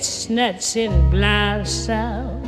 [0.00, 2.40] Chestnuts in blossom.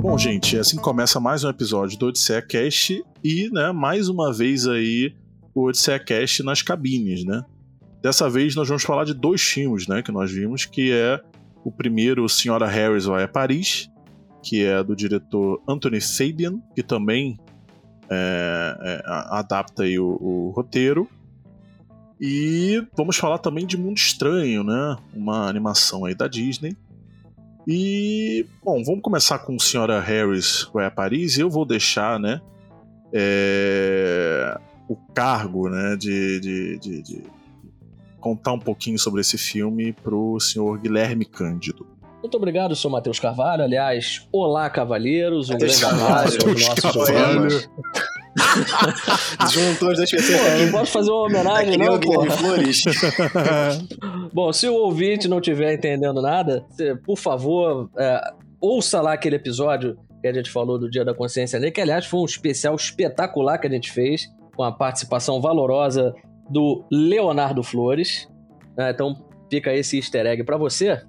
[0.00, 4.68] Bom, gente, assim começa mais um episódio do Odisseia Cast e, né, mais uma vez
[4.68, 5.12] aí
[5.52, 7.42] o Odisseia Cast nas cabines, né?
[8.00, 11.20] Dessa vez nós vamos falar de dois filmes, né, que nós vimos, que é
[11.64, 13.90] o primeiro, Senhora Harris vai a Paris,
[14.44, 17.36] que é do diretor Anthony Fabian, que também
[18.10, 21.08] é, é, adapta aí o, o, roteiro.
[22.20, 24.96] E vamos falar também de Mundo Estranho, né?
[25.14, 26.76] Uma animação aí da Disney.
[27.66, 31.38] E, bom, vamos começar com Senhora Harris vai a Paris.
[31.38, 32.40] Eu vou deixar, né?
[33.12, 35.96] É, o cargo, né?
[35.96, 37.22] de, de, de, de
[38.20, 41.86] contar um pouquinho sobre esse filme pro senhor Guilherme Cândido.
[42.20, 43.62] Muito obrigado, sou Matheus Carvalho.
[43.62, 45.50] Aliás, olá, cavalheiros.
[45.50, 47.70] Um grande abraço aos nossos ouvintes.
[49.52, 50.62] Juntou as duas pessoas.
[50.62, 52.30] Não posso fazer uma homenagem, Aquele não, pô.
[52.30, 52.82] Flores.
[54.32, 56.64] Bom, se o ouvinte não estiver entendendo nada,
[57.04, 58.20] por favor, é,
[58.60, 62.04] ouça lá aquele episódio que a gente falou do Dia da Consciência Negra, que aliás
[62.06, 66.12] foi um especial espetacular que a gente fez, com a participação valorosa
[66.50, 68.28] do Leonardo Flores.
[68.76, 68.90] né?
[68.90, 69.14] Então
[69.48, 71.00] fica esse easter egg pra você.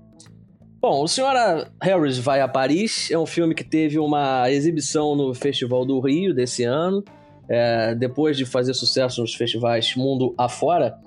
[0.82, 5.34] Bom, o Senhora Harris vai a Paris é um filme que teve uma exibição no
[5.34, 7.04] Festival do Rio desse ano,
[7.50, 10.98] é, depois de fazer sucesso nos festivais mundo afora.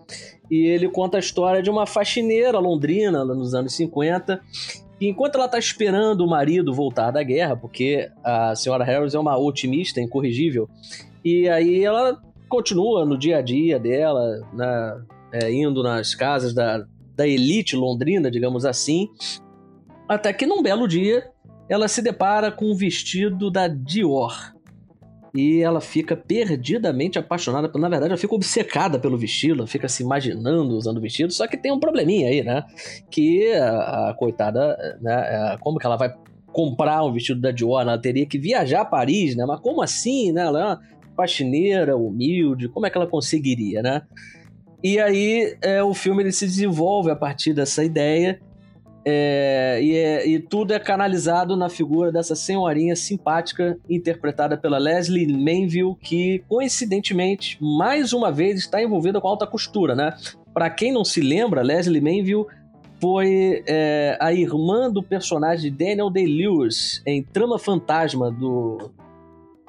[0.51, 4.43] E ele conta a história de uma faxineira londrina nos anos 50,
[4.99, 9.19] que enquanto ela está esperando o marido voltar da guerra, porque a Senhora Harris é
[9.19, 10.69] uma otimista incorrigível,
[11.25, 16.85] e aí ela continua no dia a dia dela, né, é, indo nas casas da,
[17.17, 19.09] da elite londrina, digamos assim,
[20.15, 21.31] até que num belo dia
[21.69, 24.53] ela se depara com um vestido da Dior.
[25.35, 30.03] E ela fica perdidamente apaixonada, na verdade ela fica obcecada pelo vestido, ela fica se
[30.03, 32.63] imaginando usando o vestido, só que tem um probleminha aí, né?
[33.11, 36.15] Que a, a coitada, né, como que ela vai
[36.53, 37.81] comprar um vestido da Dior?
[37.81, 39.47] Ela teria que viajar a Paris, né?
[39.47, 40.43] Mas como assim, né?
[40.43, 40.81] Ela é uma
[41.17, 44.03] faxineira, humilde, como é que ela conseguiria, né?
[44.85, 48.39] E aí é, o filme ele se desenvolve a partir dessa ideia
[49.05, 55.27] é, e, é, e, tudo é canalizado na figura dessa senhorinha simpática interpretada pela Leslie
[55.27, 60.15] Manville, que coincidentemente mais uma vez está envolvida com alta costura, né?
[60.55, 62.47] Para quem não se lembra, Leslie Manville
[63.01, 68.93] foi é, a irmã do personagem Daniel Day-Lewis em Trama Fantasma do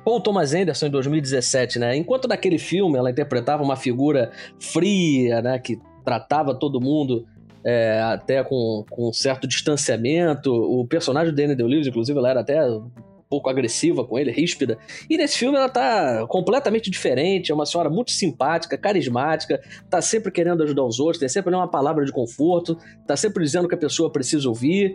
[0.06, 1.98] Paul Thomas Anderson em 2017, né?
[1.98, 5.58] Enquanto naquele filme ela interpretava uma figura fria, né?
[5.58, 7.26] Que tratava todo mundo
[7.66, 10.52] é, até com, com um certo distanciamento.
[10.54, 12.92] O personagem do Daniel Day-Lewis, inclusive, ela era até um
[13.30, 14.78] pouco agressiva com ele, ríspida.
[15.10, 19.60] E nesse filme ela tá completamente diferente, é uma senhora muito simpática, carismática,
[19.90, 23.68] tá sempre querendo ajudar os outros, tem sempre uma palavra de conforto, tá sempre dizendo
[23.68, 24.94] que a pessoa precisa ouvir.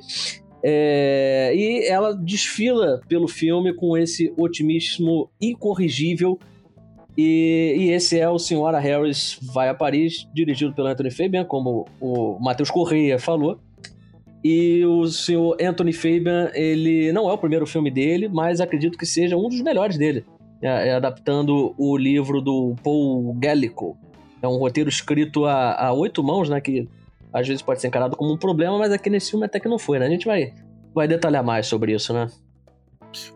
[0.63, 6.39] É, e ela desfila pelo filme com esse otimismo incorrigível
[7.21, 11.89] e, e, esse é o Senhora Harris Vai a Paris, dirigido pelo Anthony Fabian, como
[12.01, 13.59] o Matheus Correia falou.
[14.45, 19.05] E o senhor Anthony Fabian, ele não é o primeiro filme dele, mas acredito que
[19.05, 20.25] seja um dos melhores dele.
[20.63, 23.99] É, é adaptando o livro do Paul Gallico.
[24.41, 26.61] É um roteiro escrito a, a oito mãos, né?
[26.61, 26.89] Que
[27.33, 29.77] às vezes pode ser encarado como um problema, mas aqui nesse filme até que não
[29.79, 30.07] foi, né?
[30.07, 30.55] A gente vai,
[30.95, 32.29] vai detalhar mais sobre isso, né?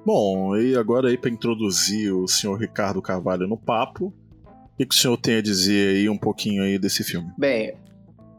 [0.04, 4.12] Bom, e agora aí para introduzir o senhor Ricardo Carvalho no papo,
[4.44, 7.30] o que, que, o senhor tem a dizer aí um pouquinho aí desse filme?
[7.38, 7.74] Bem,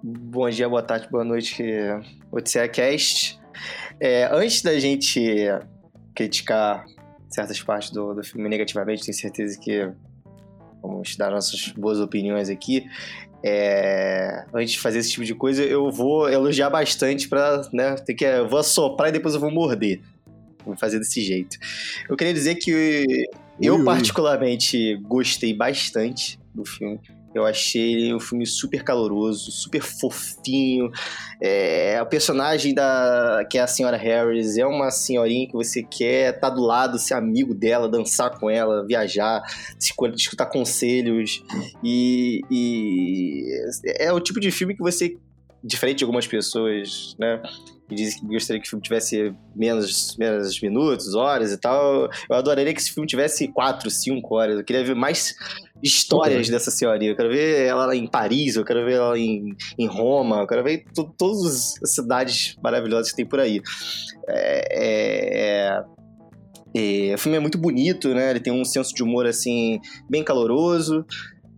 [0.03, 1.63] bom dia, boa tarde, boa noite,
[2.31, 3.39] Odisseia Cast.
[3.99, 5.21] É, antes da gente
[6.13, 6.85] criticar
[7.29, 9.89] certas partes do, do filme negativamente, tenho certeza que
[10.81, 12.85] vamos dar nossas boas opiniões aqui.
[13.45, 18.13] É, antes de fazer esse tipo de coisa, eu vou elogiar bastante para, né, ter
[18.13, 20.01] que eu vou assoprar e depois eu vou morder.
[20.65, 21.57] Vou fazer desse jeito.
[22.10, 23.06] Eu queria dizer que
[23.62, 27.00] eu particularmente gostei bastante do filme.
[27.33, 30.92] Eu achei um filme super caloroso, super fofinho.
[31.42, 36.36] É, o personagem da que é a senhora Harris é uma senhorinha que você quer
[36.36, 39.42] estar tá do lado, ser amigo dela, dançar com ela, viajar,
[40.16, 41.44] escutar conselhos.
[41.83, 43.48] E, e
[43.98, 45.18] é o tipo de filme que você,
[45.63, 47.42] diferente de algumas pessoas, né?
[47.94, 52.10] Que dizem que gostaria que o filme tivesse menos, menos minutos, horas e tal.
[52.30, 54.57] Eu adoraria que esse filme tivesse quatro, cinco horas.
[54.57, 55.36] Eu queria ver mais
[55.81, 56.54] histórias uhum.
[56.54, 57.12] dessa senhorinha.
[57.12, 60.63] Eu quero ver ela em Paris, eu quero ver ela em, em Roma, eu quero
[60.63, 60.86] ver
[61.18, 63.62] todas as cidades maravilhosas que tem por aí.
[64.28, 65.84] É, é...
[66.75, 68.31] É, o filme é muito bonito, né?
[68.31, 69.80] Ele tem um senso de humor, assim,
[70.10, 71.06] bem caloroso.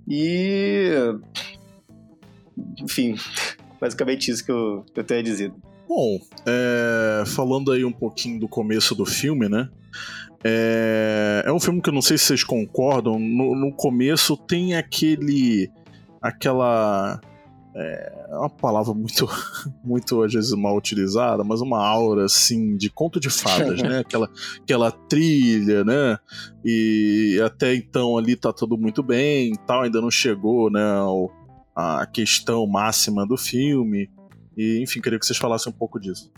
[0.05, 0.91] E.
[2.81, 3.15] Enfim,
[3.79, 5.53] basicamente isso que eu, que eu tenho a dizer.
[5.87, 9.69] Bom, é, falando aí um pouquinho do começo do filme, né?
[10.43, 13.19] É, é um filme que eu não sei se vocês concordam.
[13.19, 15.71] No, no começo tem aquele.
[16.21, 17.19] aquela.
[17.77, 19.27] É uma palavra muito,
[19.83, 23.99] muito às vezes mal utilizada, mas uma aura assim de conto de fadas, né?
[24.05, 24.29] Aquela,
[24.61, 26.17] aquela trilha, né?
[26.63, 30.81] E até então ali tá tudo muito bem, tal, ainda não chegou, né?
[31.75, 34.09] a questão máxima do filme.
[34.57, 36.31] E, enfim, queria que vocês falassem um pouco disso.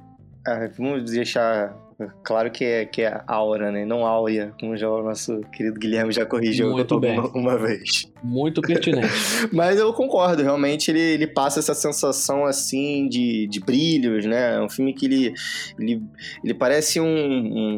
[0.45, 1.75] Ah, vamos deixar
[2.23, 3.85] claro que é, que é aura, né?
[3.85, 7.17] Não áurea, como já o nosso querido Guilherme já corrigiu Muito bem.
[7.17, 8.11] Uma, uma, vez.
[8.23, 9.07] Muito pertinente.
[9.51, 14.55] Mas eu concordo, realmente ele, ele passa essa sensação assim de, de brilhos, né?
[14.55, 15.33] É um filme que ele,
[15.79, 16.03] ele,
[16.43, 17.05] ele parece um,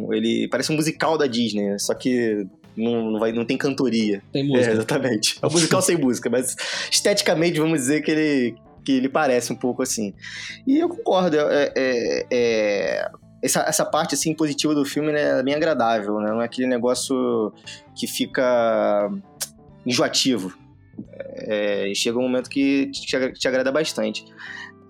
[0.08, 2.46] um ele parece um musical da Disney, só que
[2.76, 4.22] não, não, vai, não tem cantoria.
[4.32, 4.70] Tem música.
[4.70, 5.40] É, exatamente.
[5.42, 6.56] É um musical sem música, mas
[6.92, 10.14] esteticamente vamos dizer que ele, que ele parece um pouco assim.
[10.66, 13.12] E eu concordo, é, é, é,
[13.42, 16.30] essa, essa parte assim positiva do filme né, é bem agradável, né?
[16.32, 17.54] Não é aquele negócio
[17.96, 19.10] que fica
[19.86, 20.54] enjoativo.
[21.14, 24.26] É, chega um momento que te, te agrada bastante.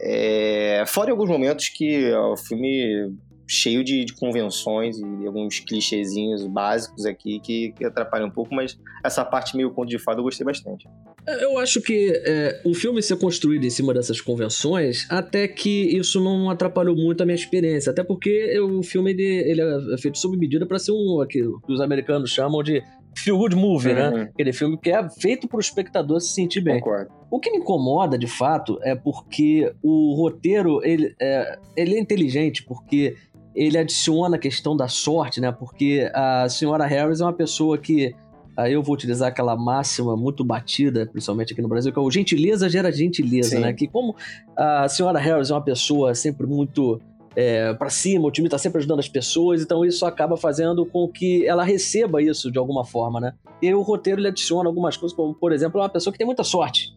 [0.01, 3.13] É, fora em alguns momentos que ó, o filme
[3.49, 8.77] cheio de, de, convenções e alguns clichêzinhos básicos aqui que, que atrapalham um pouco, mas
[9.03, 10.87] essa parte meio conto de fada eu gostei bastante.
[11.27, 16.23] Eu acho que é, o filme ser construído em cima dessas convenções, até que isso
[16.23, 17.91] não atrapalhou muito a minha experiência.
[17.91, 21.73] Até porque o filme ele, ele é feito sob medida para ser um aquilo que
[21.73, 22.83] os americanos chamam de
[23.15, 24.09] feel good movie, né?
[24.09, 24.17] uhum.
[24.17, 24.29] né?
[24.33, 26.79] Aquele filme que é feito para o espectador se sentir bem.
[26.79, 27.11] Concordo.
[27.31, 32.63] O que me incomoda, de fato, é porque o roteiro ele é, ele é inteligente,
[32.63, 33.15] porque
[33.55, 35.51] ele adiciona a questão da sorte, né?
[35.51, 38.15] Porque a senhora Harris é uma pessoa que.
[38.57, 42.11] Aí eu vou utilizar aquela máxima muito batida, principalmente aqui no Brasil, que é o
[42.11, 43.59] gentileza gera gentileza, Sim.
[43.59, 43.71] né?
[43.71, 44.15] Que como
[44.55, 46.99] a senhora Harris é uma pessoa sempre muito
[47.35, 51.07] é, para cima, o time tá sempre ajudando as pessoas, então isso acaba fazendo com
[51.07, 53.33] que ela receba isso de alguma forma, né?
[53.61, 56.27] E o roteiro ele adiciona algumas coisas, como por exemplo, é uma pessoa que tem
[56.27, 56.93] muita sorte.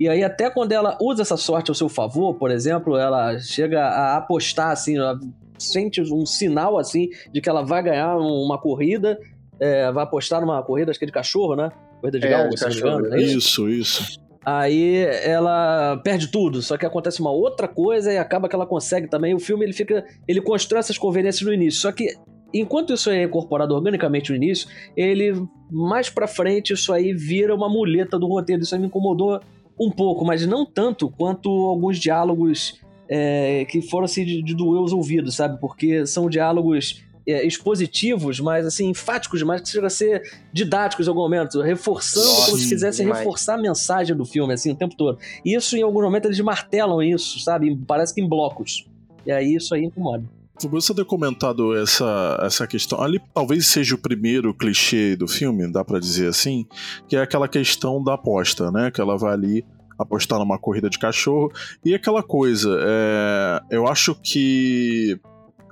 [0.00, 3.84] E aí, até quando ela usa essa sorte ao seu favor, por exemplo, ela chega
[3.84, 5.18] a apostar assim, ela
[5.58, 9.18] sente um sinal assim de que ela vai ganhar uma corrida,
[9.60, 11.70] é, vai apostar numa corrida, acho que é de cachorro, né?
[12.00, 13.14] Corrida de é, galgo, se não me engano.
[13.14, 14.20] É isso, isso.
[14.44, 19.06] Aí ela perde tudo, só que acontece uma outra coisa e acaba que ela consegue
[19.06, 19.34] também.
[19.34, 22.16] O filme ele fica, ele constrói essas conveniências no início, só que
[22.52, 27.68] enquanto isso é incorporado organicamente no início, ele mais para frente isso aí vira uma
[27.68, 28.62] muleta do roteiro.
[28.62, 29.40] Isso aí me incomodou
[29.78, 32.80] um pouco, mas não tanto quanto alguns diálogos
[33.14, 35.60] é, que foram assim de, de doer os ouvidos, sabe?
[35.60, 41.10] Porque são diálogos é, expositivos, mas assim, enfáticos demais, que chega a ser didáticos em
[41.10, 44.96] algum momento, reforçando Nossa, como se quisessem reforçar a mensagem do filme, assim, o tempo
[44.96, 45.18] todo.
[45.44, 47.78] E isso, em algum momento, eles martelam isso, sabe?
[47.86, 48.86] Parece que em blocos.
[49.26, 50.24] E aí isso aí incomoda.
[50.70, 55.84] Você ter comentado essa, essa questão, ali talvez seja o primeiro clichê do filme, dá
[55.84, 56.64] para dizer assim,
[57.08, 58.90] que é aquela questão da aposta, né?
[58.90, 59.64] Que ela vai ali
[59.98, 61.50] apostar numa corrida de cachorro.
[61.84, 65.18] E aquela coisa, é, eu acho que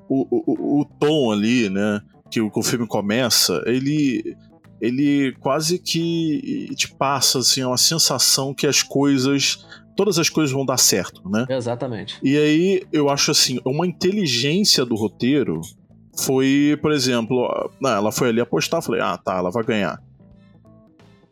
[0.09, 2.01] o, o, o tom ali, né,
[2.31, 4.37] que o, que o filme começa, ele
[4.81, 10.65] ele quase que te passa assim uma sensação que as coisas todas as coisas vão
[10.65, 11.45] dar certo, né?
[11.51, 12.19] Exatamente.
[12.23, 15.61] E aí eu acho assim, uma inteligência do roteiro
[16.17, 17.47] foi, por exemplo,
[17.85, 20.03] ela foi ali apostar, falei, ah, tá, ela vai ganhar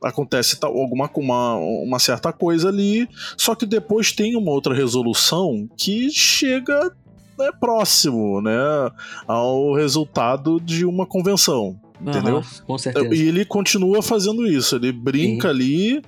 [0.02, 6.10] acontece alguma uma, uma certa coisa ali, só que depois tem uma outra resolução que
[6.10, 6.92] chega
[7.38, 8.90] né, próximo, né,
[9.26, 12.42] ao resultado de uma convenção, uhum, entendeu?
[12.66, 13.14] Com certeza.
[13.14, 15.54] E ele continua fazendo isso, ele brinca Sim.
[15.54, 16.02] ali,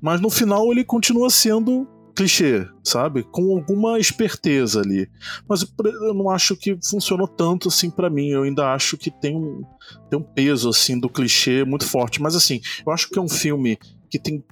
[0.00, 1.86] mas no final ele continua sendo
[2.20, 3.22] clichê, sabe?
[3.22, 5.08] Com alguma esperteza ali.
[5.48, 5.66] Mas
[6.02, 8.28] eu não acho que funcionou tanto assim para mim.
[8.28, 9.62] Eu ainda acho que tem um,
[10.10, 12.20] tem um peso assim do clichê muito forte.
[12.20, 13.78] Mas assim, eu acho que é um filme
[14.10, 14.44] que tem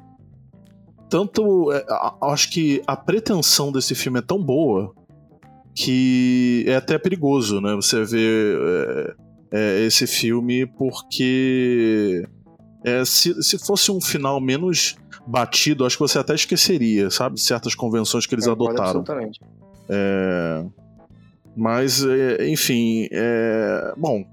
[1.11, 1.71] tanto.
[1.73, 1.85] É,
[2.23, 4.95] acho que a pretensão desse filme é tão boa
[5.75, 7.75] que é até perigoso, né?
[7.75, 8.59] Você ver
[9.53, 12.27] é, é, esse filme porque
[12.83, 14.97] é, se, se fosse um final menos
[15.29, 17.39] batido, acho que você até esqueceria, sabe?
[17.39, 18.83] Certas convenções que eles é, adotaram.
[18.83, 19.41] Absolutamente.
[19.89, 20.65] É...
[21.55, 23.93] Mas, é, enfim, é...
[23.97, 24.25] bom,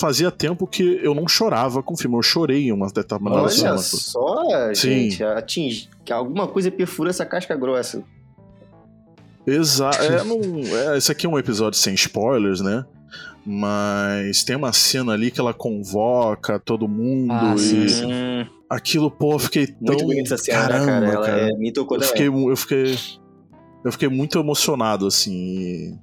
[0.00, 2.16] fazia tempo que eu não chorava com o filme.
[2.16, 3.78] Eu chorei em uma determinada Olha cena.
[3.78, 5.10] só, Sim.
[5.10, 5.90] gente, atinge.
[6.04, 8.02] Que alguma coisa perfura essa casca grossa.
[9.46, 10.02] Exato.
[10.02, 10.40] É, não...
[10.92, 12.86] é, esse aqui é um episódio sem spoilers, né?
[13.44, 19.32] Mas tem uma cena ali que ela convoca todo mundo Ah, e sim, aquilo, pô,
[19.32, 19.76] eu fiquei tão.
[19.80, 21.06] muito bonita essa cena, Caramba, cara?
[21.12, 21.40] Ela cara.
[21.50, 22.98] é, me tocou eu, fiquei, eu fiquei.
[23.82, 25.98] Eu fiquei muito emocionado, assim.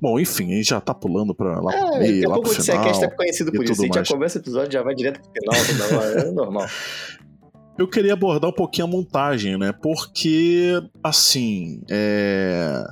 [0.00, 2.50] Bom, enfim, a gente já tá pulando pra lá É, daqui meio, a lá pouco
[2.50, 3.10] pro o Odisseia Cast final.
[3.10, 3.80] tá conhecido por isso.
[3.80, 6.66] A gente já começa o episódio, já vai direto pro final, toda hora, é normal.
[7.78, 9.72] Eu queria abordar um pouquinho a montagem, né?
[9.72, 12.84] Porque, assim, é...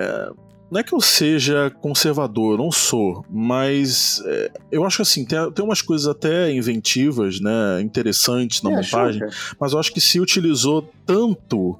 [0.00, 0.30] é,
[0.74, 5.38] Não é que eu seja conservador, não sou, mas é, eu acho que assim, tem,
[5.52, 7.80] tem umas coisas até inventivas, né?
[7.80, 9.32] Interessantes na É, montagem, cara.
[9.60, 11.78] mas eu acho que se utilizou tanto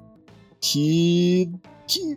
[0.60, 1.50] que.
[1.88, 2.16] que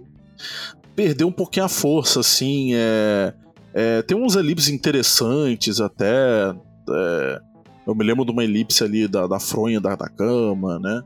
[0.95, 2.75] perdeu um pouquinho a força, assim.
[2.75, 3.33] É,
[3.73, 6.53] é, tem uns elipses interessantes até.
[6.91, 7.41] é,
[7.87, 11.01] eu me lembro de uma elipse ali da, da fronha da, da cama, né?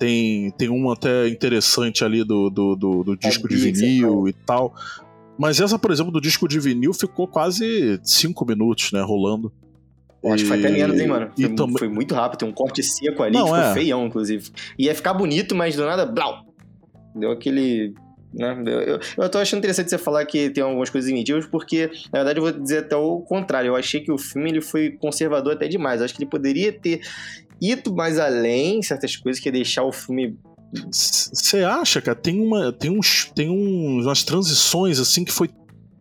[0.00, 4.26] Tem, tem um até interessante ali do, do, do, do disco de que você vinil
[4.26, 4.74] e tal.
[5.38, 9.00] Mas essa, por exemplo, do disco de vinil ficou quase cinco minutos, né?
[9.02, 9.52] Rolando.
[10.22, 11.32] Eu Acho que foi até menos, hein, mano?
[11.36, 13.74] e Foi, também- foi muito rápido, tem um corte seco ali Não, ficou é.
[13.74, 14.50] feião, inclusive.
[14.78, 16.44] Ia ficar bonito, mas do nada, blau!
[17.14, 17.92] Deu aquele.
[18.32, 18.62] Né?
[18.66, 22.20] Eu, eu, eu tô achando interessante você falar que tem algumas coisas inventivas, porque, na
[22.20, 23.68] verdade, eu vou dizer até o contrário.
[23.68, 26.00] Eu achei que o filme ele foi conservador até demais.
[26.00, 27.00] Eu acho que ele poderia ter
[27.60, 30.38] ido mais além em certas coisas, que ia deixar o filme.
[30.90, 32.16] Você acha, cara?
[32.16, 35.50] Tem, uma, tem, uns, tem uns, umas transições assim que foi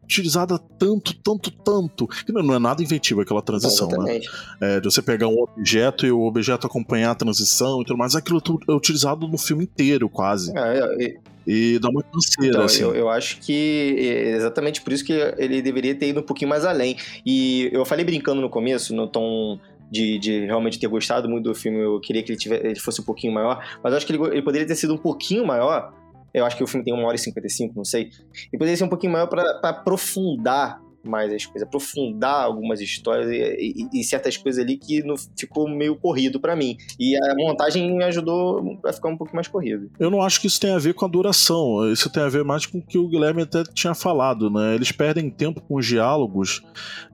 [0.03, 2.07] utilizada tanto, tanto, tanto.
[2.07, 4.19] Que não não é nada inventivo aquela transição, né?
[4.59, 8.15] É, de você pegar um objeto e o objeto acompanhar a transição e tudo mais.
[8.15, 10.51] Aquilo tu- é utilizado no filme inteiro, quase.
[10.57, 11.15] É, é,
[11.47, 12.81] E dá uma canseira, Então, assim.
[12.83, 16.49] eu, eu acho que é exatamente por isso que ele deveria ter ido um pouquinho
[16.49, 16.97] mais além.
[17.25, 19.59] E eu falei brincando no começo, no tom
[19.91, 23.01] de, de realmente ter gostado muito do filme, eu queria que ele, tivesse, ele fosse
[23.01, 25.93] um pouquinho maior, mas acho que ele, ele poderia ter sido um pouquinho maior.
[26.33, 28.09] Eu acho que o filme tem 1 hora e 55, não sei.
[28.53, 33.87] E poderia ser um pouquinho maior pra aprofundar mais as coisas, aprofundar algumas histórias e,
[33.93, 36.77] e- e certas coisas ali que não ficou meio corrido pra mim.
[36.99, 39.89] E a montagem me ajudou a ficar um pouquinho mais corrido.
[39.99, 41.91] Eu não acho que isso tem a ver com a duração.
[41.91, 44.75] Isso tem a ver mais com o que o Guilherme até tinha falado, né?
[44.75, 46.61] Eles perdem tempo com os diálogos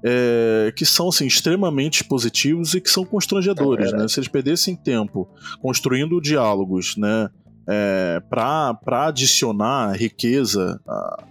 [0.04, 4.08] é, que são assim, extremamente positivos e que são constrangedores, É né?
[4.08, 5.28] Se eles perdessem tempo
[5.62, 7.30] construindo diálogos, né?
[7.70, 11.24] É, para adicionar riqueza à,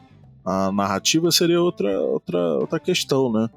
[0.47, 3.51] à narrativa seria outra, outra, outra questão, né?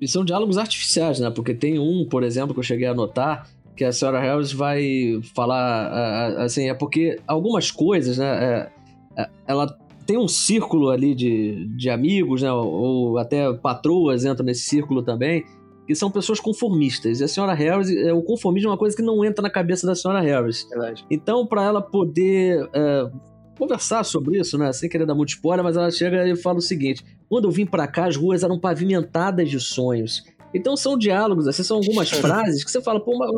[0.00, 1.30] E são diálogos artificiais, né?
[1.30, 5.20] Porque tem um, por exemplo, que eu cheguei a notar, que a senhora Harris vai
[5.34, 8.26] falar, assim, é porque algumas coisas, né?
[8.26, 9.66] é, é, ela
[10.06, 12.52] tem um círculo ali de, de amigos, né?
[12.52, 15.44] Ou, até patroas entram nesse círculo também,
[15.86, 17.20] que são pessoas conformistas.
[17.20, 19.86] E a senhora Harris, é, o conformismo é uma coisa que não entra na cabeça
[19.86, 20.66] da senhora Harris.
[20.68, 21.04] Verdade.
[21.10, 23.10] Então, para ela poder é,
[23.58, 24.72] conversar sobre isso, né?
[24.72, 27.66] Sem querer dar muito spoiler, mas ela chega e fala o seguinte: quando eu vim
[27.66, 30.22] para cá, as ruas eram pavimentadas de sonhos.
[30.54, 33.30] Então são diálogos, assim, são algumas frases que você fala, pô, mas,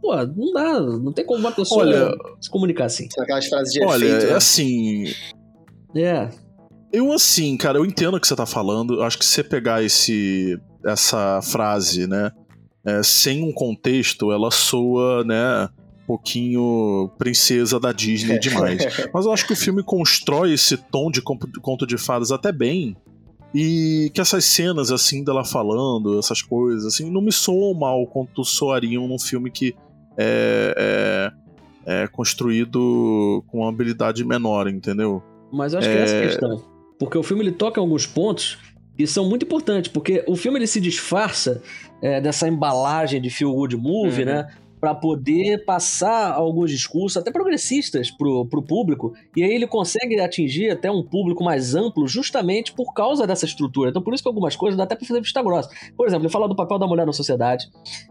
[0.00, 3.08] pô, não dá, não tem como uma pessoa Olha- se comunicar assim.
[3.12, 4.24] São aquelas frases de Olha, efeito.
[4.26, 4.34] é né?
[4.36, 5.04] assim,
[5.96, 6.28] É,
[6.92, 8.94] Eu, assim, cara, eu entendo o que você tá falando.
[8.94, 12.30] Eu acho que se você pegar esse, essa frase, né,
[12.84, 15.68] é, sem um contexto, ela soa, né,
[16.16, 18.82] pouquinho princesa da Disney demais.
[19.12, 22.96] Mas eu acho que o filme constrói esse tom de conto de fadas até bem.
[23.54, 28.44] E que essas cenas, assim, dela falando, essas coisas, assim, não me soam mal quanto
[28.44, 29.74] soariam num filme que
[30.16, 31.30] é,
[31.86, 35.22] é, é construído com uma habilidade menor, entendeu?
[35.54, 36.26] mas eu acho que é essa a É.
[36.28, 36.64] questão.
[36.98, 38.58] Porque o filme ele toca em alguns pontos
[38.96, 41.62] que são muito importantes, porque o filme ele se disfarça
[42.00, 44.26] é, dessa embalagem de feel good movie, Uhum.
[44.26, 44.48] né?
[44.82, 49.12] Pra poder passar alguns discursos, até progressistas, pro, pro público.
[49.36, 53.90] E aí ele consegue atingir até um público mais amplo, justamente por causa dessa estrutura.
[53.90, 55.70] Então, por isso que algumas coisas dá até pra fazer vista grossa.
[55.96, 57.70] Por exemplo, ele fala do papel da mulher na sociedade,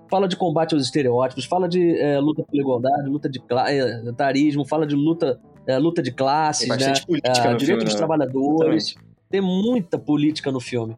[0.10, 4.66] fala de combate aos estereótipos, fala de é, luta pela igualdade, luta de é, etarismo,
[4.66, 6.94] fala de luta, é, luta de classes, né?
[7.06, 7.98] política Ah, no direito filme, dos né?
[7.98, 8.92] trabalhadores.
[8.92, 9.11] Exatamente.
[9.32, 10.96] Tem muita política no filme.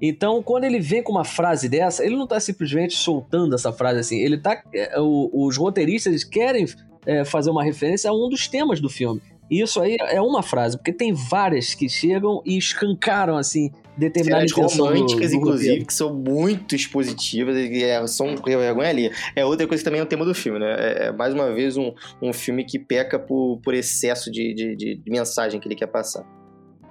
[0.00, 4.00] Então, quando ele vem com uma frase dessa, ele não tá simplesmente soltando essa frase
[4.00, 4.18] assim.
[4.18, 4.62] Ele tá.
[4.74, 6.66] é, os roteiristas querem
[7.06, 9.20] é, fazer uma referência a um dos temas do filme.
[9.50, 14.48] E isso aí é uma frase, porque tem várias que chegam e escancaram, assim, determinada
[14.48, 15.86] Cenas intenção do- românticas, do inclusive, roteiro.
[15.86, 19.10] que são muito expositivas e é, são vergonha ali.
[19.36, 20.74] É outra coisa que também é o tema do filme, né?
[20.78, 24.74] É, é, mais uma vez um, um filme que peca por, por excesso de, de-
[24.76, 26.24] de mensagem que ele quer passar.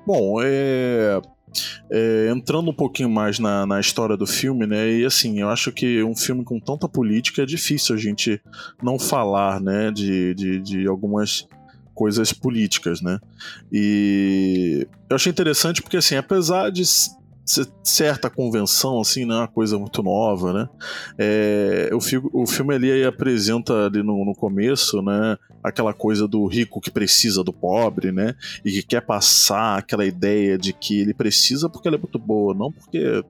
[0.05, 1.21] Bom, é,
[1.89, 4.89] é, entrando um pouquinho mais na, na história do filme, né?
[4.91, 8.41] E assim, eu acho que um filme com tanta política é difícil a gente
[8.81, 9.91] não falar, né?
[9.91, 11.47] De, de, de algumas
[11.93, 13.19] coisas políticas, né?
[13.71, 16.83] E eu achei interessante porque, assim, apesar de
[17.83, 20.69] certa convenção, assim, não é uma coisa muito nova, né?
[21.17, 25.37] É, o, fi o filme ali apresenta ali no, no, começo, né?
[25.61, 28.35] Aquela coisa do rico que precisa do pobre, né?
[28.63, 32.53] E que quer passar aquela ideia de que ele precisa porque ela é muito boa,
[32.53, 33.23] não porque,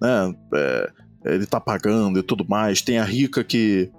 [0.00, 0.34] né?
[0.54, 0.90] É,
[1.24, 2.82] ele tá pagando e tudo mais.
[2.82, 3.90] Tem a rica que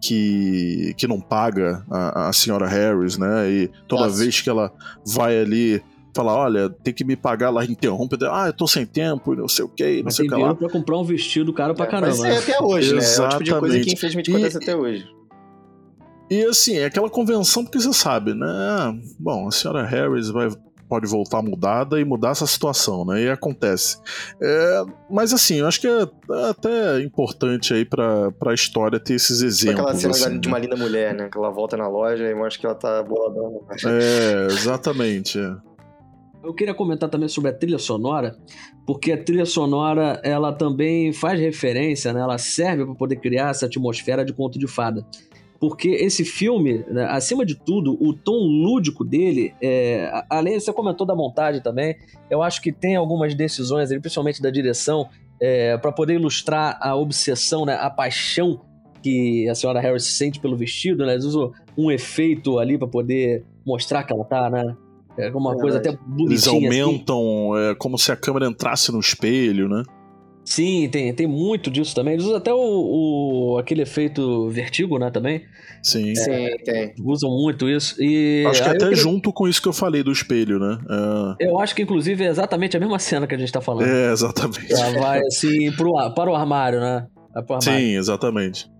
[0.00, 3.50] que, que não paga a, a senhora Harris, né?
[3.50, 4.18] E toda Nossa.
[4.18, 4.70] vez que ela
[5.06, 5.82] vai ali
[6.14, 9.64] falar, olha, tem que me pagar lá, interrompe, ah, eu tô sem tempo, não sei
[9.64, 10.54] o que, não mas sei o que lá.
[10.54, 12.16] pra comprar um vestido caro pra é, caramba.
[12.16, 13.20] Mas é até hoje, Exatamente.
[13.20, 13.24] né?
[13.24, 15.06] É o tipo de coisa que infelizmente e, acontece até hoje.
[16.30, 18.46] E assim, é aquela convenção porque você sabe, né?
[19.18, 20.48] Bom, a senhora Harris vai,
[20.88, 23.22] pode voltar mudada e mudar essa situação, né?
[23.22, 23.98] E acontece.
[24.40, 26.08] É, mas assim, eu acho que é
[26.48, 29.80] até importante aí pra, pra história ter esses exemplos.
[29.80, 31.28] Aquela cena assim, de uma linda mulher, né?
[31.30, 33.58] Que ela volta na loja e mostra que ela tá boladona.
[33.84, 35.38] É, exatamente.
[36.44, 38.36] Eu queria comentar também sobre a trilha sonora,
[38.86, 42.20] porque a trilha sonora ela também faz referência, né?
[42.20, 45.06] ela serve para poder criar essa atmosfera de conto de fada.
[45.58, 51.06] Porque esse filme, né, acima de tudo, o tom lúdico dele, é, além, você comentou
[51.06, 51.96] da montagem também,
[52.28, 55.08] eu acho que tem algumas decisões, principalmente da direção,
[55.40, 58.60] é, para poder ilustrar a obsessão, né, a paixão
[59.02, 61.12] que a senhora Harris sente pelo vestido, né?
[61.12, 61.26] Eles
[61.76, 64.74] um efeito ali para poder mostrar que ela tá, né?
[65.18, 66.28] É uma é coisa até bonitinha.
[66.28, 66.64] Eles assim.
[66.64, 67.70] aumentam, assim.
[67.70, 69.82] é, como se a câmera entrasse no espelho, né?
[70.44, 72.14] Sim, tem, tem muito disso também.
[72.14, 75.42] Eles usam até o, o aquele efeito vertigo, né, também.
[75.82, 76.10] Sim.
[76.10, 76.94] É, Sim, tem.
[77.02, 77.96] Usam muito isso.
[77.98, 78.96] E acho que até queria...
[78.96, 80.78] junto com isso que eu falei do espelho, né?
[81.40, 81.48] É...
[81.48, 83.88] Eu acho que, inclusive, é exatamente a mesma cena que a gente tá falando.
[83.88, 84.72] É, exatamente.
[84.72, 87.06] Ela vai, assim, pro, para o armário, né?
[87.34, 87.62] Armário.
[87.62, 88.70] Sim, exatamente.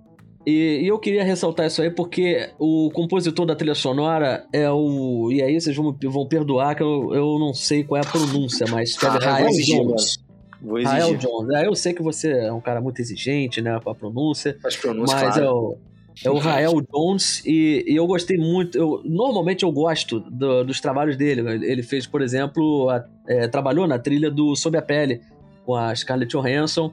[0.46, 5.30] E, e, eu queria ressaltar isso aí porque o compositor da trilha sonora é o.
[5.32, 8.66] E aí vocês vão, vão perdoar que eu, eu não sei qual é a pronúncia,
[8.70, 10.18] mas ah, Rael Jones.
[10.60, 10.98] Vou exigir.
[10.98, 11.54] Rael Jones.
[11.54, 14.56] É, eu sei que você é um cara muito exigente, né, com a pronúncia.
[14.64, 15.44] As pronúncias, mas claro.
[15.44, 15.76] é o.
[16.24, 18.78] É o Rael Jones e, e, eu gostei muito.
[18.78, 21.40] Eu, normalmente eu gosto do, dos trabalhos dele.
[21.68, 25.20] Ele fez, por exemplo, a, é, trabalhou na trilha do Sob a Pele
[25.64, 26.92] com a Scarlett Johansson,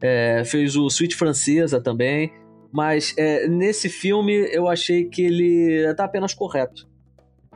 [0.00, 2.30] é, fez o Suite Francesa também.
[2.72, 6.88] Mas é, nesse filme eu achei que ele está apenas correto.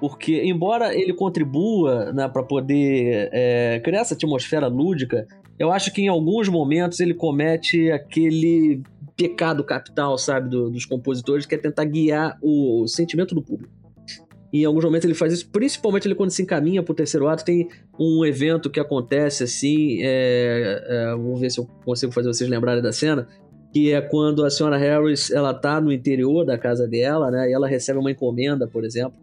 [0.01, 5.27] Porque, embora ele contribua né, para poder é, criar essa atmosfera lúdica,
[5.59, 8.83] eu acho que em alguns momentos ele comete aquele
[9.17, 13.73] pecado capital, sabe, do, dos compositores, que é tentar guiar o sentimento do público.
[14.53, 17.27] E em alguns momentos ele faz isso, principalmente ele quando se encaminha para o terceiro
[17.27, 17.45] ato.
[17.45, 22.49] Tem um evento que acontece assim, é, é, vou ver se eu consigo fazer vocês
[22.49, 23.27] lembrarem da cena,
[23.75, 27.51] que é quando a senhora Harris ela tá no interior da casa dela, né?
[27.51, 29.19] E ela recebe uma encomenda, por exemplo.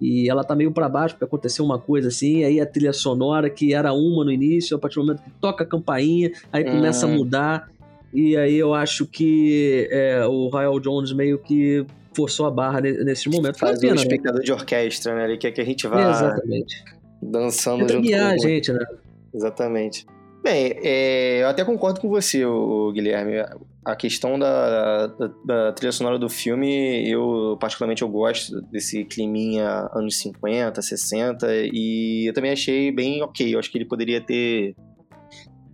[0.00, 3.50] E ela tá meio para baixo porque aconteceu uma coisa assim, aí a trilha sonora
[3.50, 7.06] que era uma no início, a partir do momento que toca a campainha, aí começa
[7.06, 7.68] a mudar.
[8.14, 13.28] E aí eu acho que é, o Rael Jones meio que forçou a barra nesse
[13.28, 13.58] momento.
[13.58, 13.94] Faz um né?
[13.96, 14.44] espectador né?
[14.44, 15.24] de orquestra, né?
[15.24, 16.84] Ele quer que a gente vá Exatamente.
[17.20, 18.86] dançando Tenta junto guiar com a gente, né?
[19.34, 20.06] Exatamente.
[20.46, 23.32] Bem, é, eu até concordo com você, o Guilherme.
[23.84, 29.88] A questão da, da, da, trilha sonora do filme, eu particularmente eu gosto desse climinha
[29.92, 33.52] anos 50, 60, e eu também achei bem ok.
[33.52, 34.76] Eu acho que ele poderia ter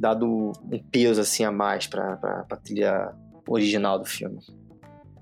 [0.01, 3.13] dado um peso assim a mais para a trilha
[3.47, 4.39] original do filme.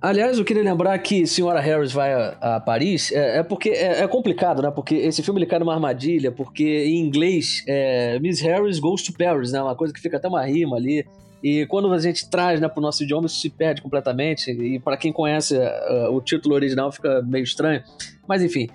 [0.03, 4.01] Aliás, eu queria lembrar que Senhora Harris vai a, a Paris é, é porque é,
[4.01, 4.71] é, complicado, né?
[4.71, 9.13] Porque esse filme ele cai numa armadilha, porque em inglês é Miss Harris Goes to
[9.13, 9.63] Paris, né?
[9.63, 11.05] Uma coisa que fica até uma rima ali.
[11.43, 14.51] E quando a gente traz né, para o nosso idioma, isso se perde completamente.
[14.51, 17.83] E para quem conhece uh, o título original, fica meio estranho.
[18.27, 18.69] Mas enfim,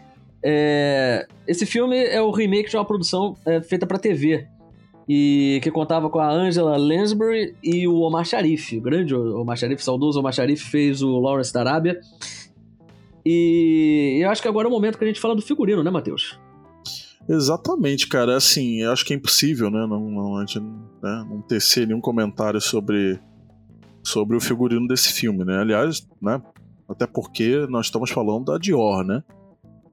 [0.43, 1.25] é...
[1.47, 4.47] esse filme é o remake de uma produção é, feita para TV
[5.07, 9.83] e que contava com a Angela Lansbury e o Omar Sharif, o grande Omar Sharif,
[9.83, 11.99] saudoso Omar Sharif, fez o Lawrence da Arábia.
[13.25, 15.91] E eu acho que agora é o momento que a gente fala do figurino, né,
[15.91, 16.39] Matheus?
[17.27, 18.35] Exatamente, cara.
[18.35, 22.01] Assim, eu acho que é impossível, né, não, não, a gente, né, não tecer nenhum
[22.01, 23.19] comentário sobre,
[24.03, 25.59] sobre o figurino desse filme, né?
[25.59, 26.41] Aliás, né,
[26.87, 29.23] até porque nós estamos falando da Dior, né?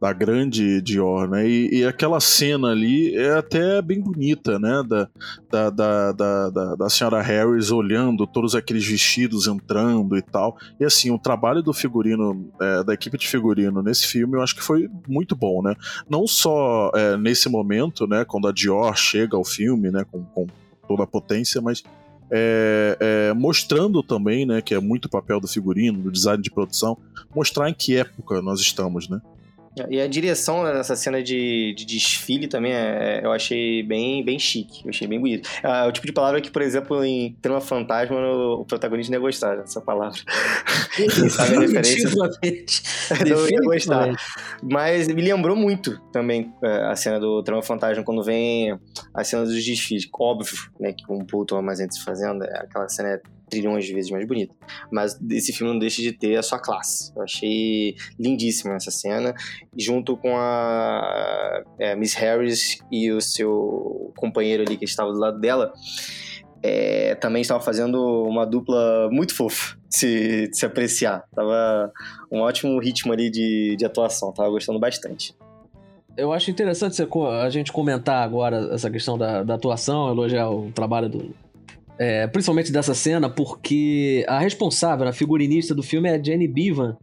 [0.02, 1.48] Da grande Dior, né?
[1.48, 4.82] E, e, aquela cena ali é até bem bonita, né?
[4.82, 5.08] Da,
[5.48, 10.58] da, da, da, da, senhora Harris olhando todos aqueles vestidos entrando e tal.
[10.80, 14.56] E assim, o trabalho do figurino, é, da equipe de figurino nesse filme, eu acho
[14.56, 15.76] que foi muito bom, né?
[16.10, 18.24] Não só é, nesse momento, né?
[18.24, 20.04] Quando a Dior chega ao filme, né?
[20.10, 20.48] Com, com
[20.88, 21.84] toda a potência, mas
[22.28, 26.98] é, é, mostrando também, né, que é muito papel do figurino, do design de produção,
[27.32, 29.20] mostrar em que época nós estamos, né?
[29.88, 34.82] E a direção dessa cena de, de desfile também é, eu achei bem, bem chique,
[34.84, 35.48] eu achei bem bonito.
[35.62, 39.22] É o tipo de palavra que, por exemplo, em Trama Fantasma, o protagonista não ia
[39.26, 40.18] gostar dessa palavra.
[40.94, 42.10] Quem sabe a referência?
[42.10, 44.14] não ia gostar.
[44.62, 48.78] Mas me lembrou muito também é, a cena do Trama Fantasma, quando vem
[49.14, 50.06] a cena dos desfiles.
[50.12, 53.22] Óbvio, né, que com o Paul Thomas se fazendo, é, aquela cena é
[53.52, 54.54] trilhões de vezes mais bonita.
[54.90, 57.12] Mas esse filme não deixa de ter a sua classe.
[57.14, 59.34] Eu achei lindíssima essa cena,
[59.76, 65.38] junto com a é, Miss Harris e o seu companheiro ali que estava do lado
[65.38, 65.70] dela.
[66.62, 71.24] É, também estava fazendo uma dupla muito fofa de se, de se apreciar.
[71.34, 71.92] Tava
[72.30, 75.34] um ótimo ritmo ali de, de atuação, tava gostando bastante.
[76.16, 77.02] Eu acho interessante
[77.40, 81.34] a gente comentar agora essa questão da, da atuação, elogiar o trabalho do,
[81.98, 86.96] é, principalmente dessa cena, porque a responsável, a figurinista do filme é a Jenny Bevan,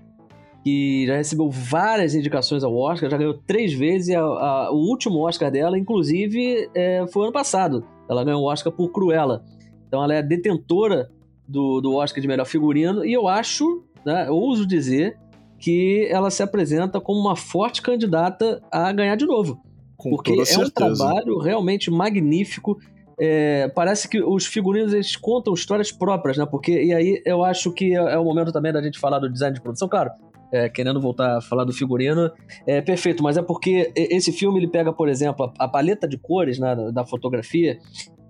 [0.63, 5.25] que já recebeu várias indicações ao Oscar, já ganhou três vezes, a, a, o último
[5.25, 7.85] Oscar dela, inclusive, é, foi ano passado.
[8.09, 9.43] Ela ganhou o Oscar por Cruella.
[9.87, 11.09] Então ela é a detentora
[11.47, 15.17] do, do Oscar de melhor figurino, e eu acho, né, ouso dizer,
[15.57, 19.61] que ela se apresenta como uma forte candidata a ganhar de novo.
[19.97, 22.79] Com porque é um trabalho realmente magnífico
[23.19, 26.45] é, parece que os figurinos eles contam histórias próprias, né?
[26.45, 29.53] Porque, e aí eu acho que é, o momento também da gente falar do design
[29.53, 30.11] de produção, claro.
[30.51, 32.31] É, querendo voltar a falar do figurino,
[32.65, 36.17] é perfeito, mas é porque esse filme ele pega, por exemplo, a, a paleta de
[36.17, 37.77] cores né, da fotografia,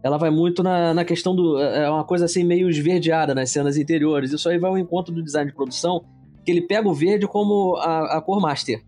[0.03, 1.57] ela vai muito na, na questão do.
[1.59, 4.33] É, é uma coisa assim meio esverdeada nas cenas interiores.
[4.33, 6.03] Isso aí vai ao encontro do design de produção,
[6.43, 8.81] que ele pega o verde como a, a cor master.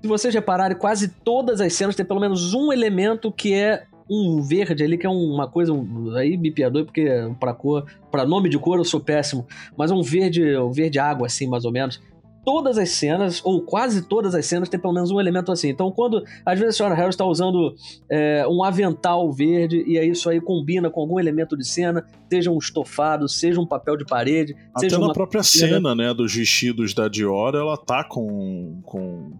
[0.00, 4.42] Se vocês repararem, quase todas as cenas tem pelo menos um elemento que é um
[4.42, 5.72] verde ali, que é uma coisa.
[5.72, 7.84] Um, aí me perdoe, porque pra cor.
[8.10, 9.46] para nome de cor eu sou péssimo.
[9.76, 12.00] Mas é um verde, um verde água, assim, mais ou menos.
[12.44, 15.68] Todas as cenas, ou quase todas as cenas, tem pelo menos um elemento assim.
[15.68, 17.72] Então, quando às vezes a senhora Harris está usando
[18.10, 22.50] é, um avental verde, e aí isso aí combina com algum elemento de cena, seja
[22.50, 24.56] um estofado, seja um papel de parede.
[24.74, 29.30] Até seja na própria cena, né, dos vestidos da Dior, ela tá com, com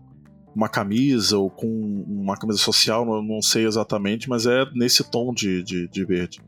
[0.54, 1.66] uma camisa ou com
[2.06, 6.40] uma camisa social, não sei exatamente, mas é nesse tom de, de, de verde.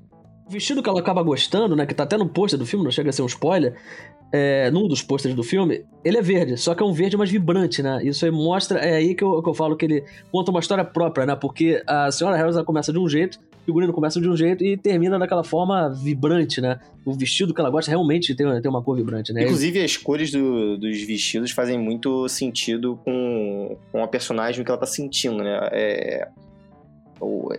[0.47, 2.93] O vestido que ela acaba gostando, né, que tá até no pôster do filme, não
[2.93, 3.75] chega a ser um spoiler,
[4.31, 7.31] é, num dos pôsteres do filme, ele é verde, só que é um verde mais
[7.31, 8.01] vibrante, né?
[8.03, 10.85] Isso aí mostra, é aí que eu, que eu falo que ele conta uma história
[10.85, 11.37] própria, né?
[11.37, 15.19] Porque a senhora Harris começa de um jeito, figurino começa de um jeito e termina
[15.19, 16.79] daquela forma vibrante, né?
[17.05, 19.43] O vestido que ela gosta realmente tem, tem uma cor vibrante, né?
[19.43, 24.79] Inclusive, as cores do, dos vestidos fazem muito sentido com, com a personagem que ela
[24.79, 25.69] tá sentindo, né?
[25.73, 26.29] É,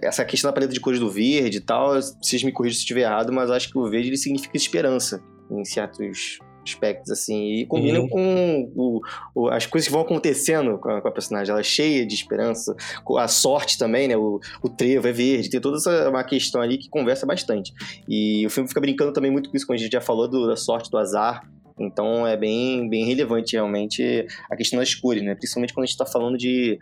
[0.02, 3.02] essa questão da paleta de cores do verde e tal, vocês me corrijam se estiver
[3.02, 8.00] errado, mas acho que o verde ele significa esperança em certos aspectos, assim, e combina
[8.00, 8.08] uhum.
[8.08, 9.02] com o,
[9.34, 11.52] o, as coisas que vão acontecendo com a, com a, personagem.
[11.52, 12.76] Ela é cheia de esperança,
[13.18, 14.18] a sorte também, né?
[14.18, 17.74] O, o trevo é verde, tem toda essa uma questão ali que conversa bastante.
[18.08, 20.48] E o filme fica brincando também muito com isso, quando a gente já falou do,
[20.48, 21.48] da sorte, do azar.
[21.78, 25.36] Então é bem, bem relevante realmente a questão das cores, né?
[25.36, 26.80] Principalmente quando a gente está falando de,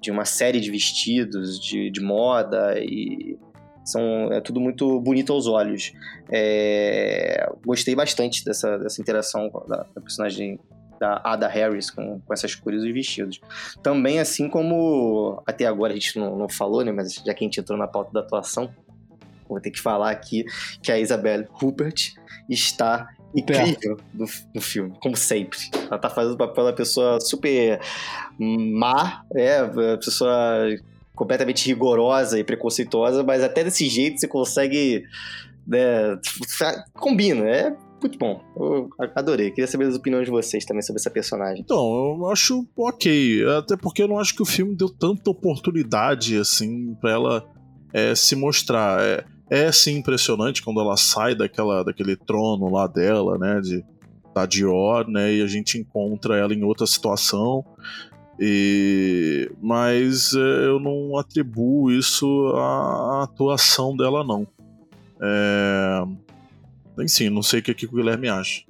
[0.00, 3.38] de uma série de vestidos, de, de moda e
[3.84, 5.92] são, é tudo muito bonito aos olhos.
[6.30, 10.58] É, gostei bastante dessa, dessa interação da, da personagem
[11.00, 13.40] da Ada Harris com, com essas cores e vestidos.
[13.82, 16.92] Também, assim como até agora a gente não, não falou, né?
[16.92, 18.72] Mas já que a gente entrou na pauta da atuação,
[19.48, 20.44] vou ter que falar aqui
[20.80, 22.12] que a Isabelle Rupert
[22.48, 25.58] está incrível no, no, filme, como sempre.
[25.86, 27.80] Ela tá fazendo o papel da pessoa super
[28.38, 30.68] má, é, a pessoa
[31.14, 35.04] completamente rigorosa e preconceituosa, mas até desse jeito você consegue.
[35.66, 36.18] Né,
[36.94, 38.42] combina, é muito bom.
[38.56, 39.50] Eu adorei.
[39.50, 41.60] Queria saber as opiniões de vocês também sobre essa personagem.
[41.60, 43.44] Então, eu acho ok.
[43.58, 47.44] Até porque eu não acho que o filme deu tanta oportunidade, assim, pra ela
[47.92, 49.00] é, se mostrar.
[49.00, 53.60] É, é sim impressionante quando ela sai daquela, daquele trono lá dela, né?
[53.60, 53.84] De,
[54.34, 55.34] da Dior, né?
[55.34, 57.64] E a gente encontra ela em outra situação.
[58.44, 62.26] E, mas é, eu não atribuo isso
[62.56, 64.44] à atuação dela, não.
[65.22, 66.04] É,
[66.98, 68.64] enfim, não sei o que, que o Guilherme acha.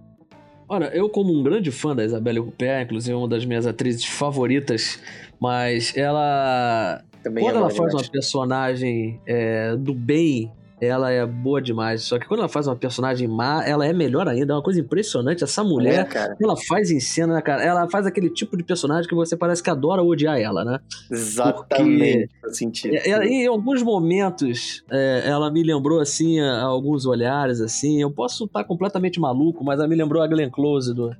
[0.68, 5.00] Olha, eu como um grande fã da Isabelle Huppert, inclusive uma das minhas atrizes favoritas,
[5.40, 7.02] mas ela...
[7.22, 12.02] Também quando é ela faz uma personagem é, do bem ela é boa demais.
[12.02, 14.52] Só que quando ela faz uma personagem má, ela é melhor ainda.
[14.52, 15.44] É uma coisa impressionante.
[15.44, 17.62] Essa mulher, é, ela faz em cena, né, cara?
[17.62, 20.80] Ela faz aquele tipo de personagem que você parece que adora odiar ela, né?
[21.08, 22.28] Exatamente.
[22.48, 22.94] Sentido.
[22.96, 28.02] É, é, em alguns momentos, é, ela me lembrou, assim, a, a alguns olhares, assim.
[28.02, 31.14] Eu posso estar completamente maluco, mas ela me lembrou a Glenn Close do,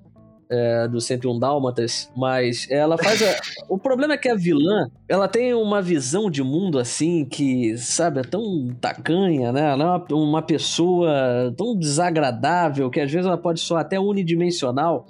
[0.52, 3.22] é, do 101 Dálmatas, mas ela faz.
[3.22, 3.40] A...
[3.68, 8.20] o problema é que a vilã, ela tem uma visão de mundo assim que, sabe,
[8.20, 9.70] é tão tacanha, né?
[9.72, 11.10] Ela é uma, uma pessoa
[11.56, 15.06] tão desagradável que às vezes ela pode soar até unidimensional.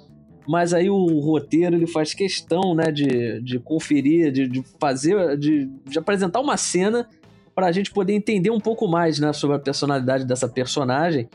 [0.47, 5.69] Mas aí o roteiro ele faz questão, né, de, de conferir, de, de fazer, de,
[5.87, 7.07] de apresentar uma cena
[7.55, 11.29] para a gente poder entender um pouco mais né, sobre a personalidade dessa personagem.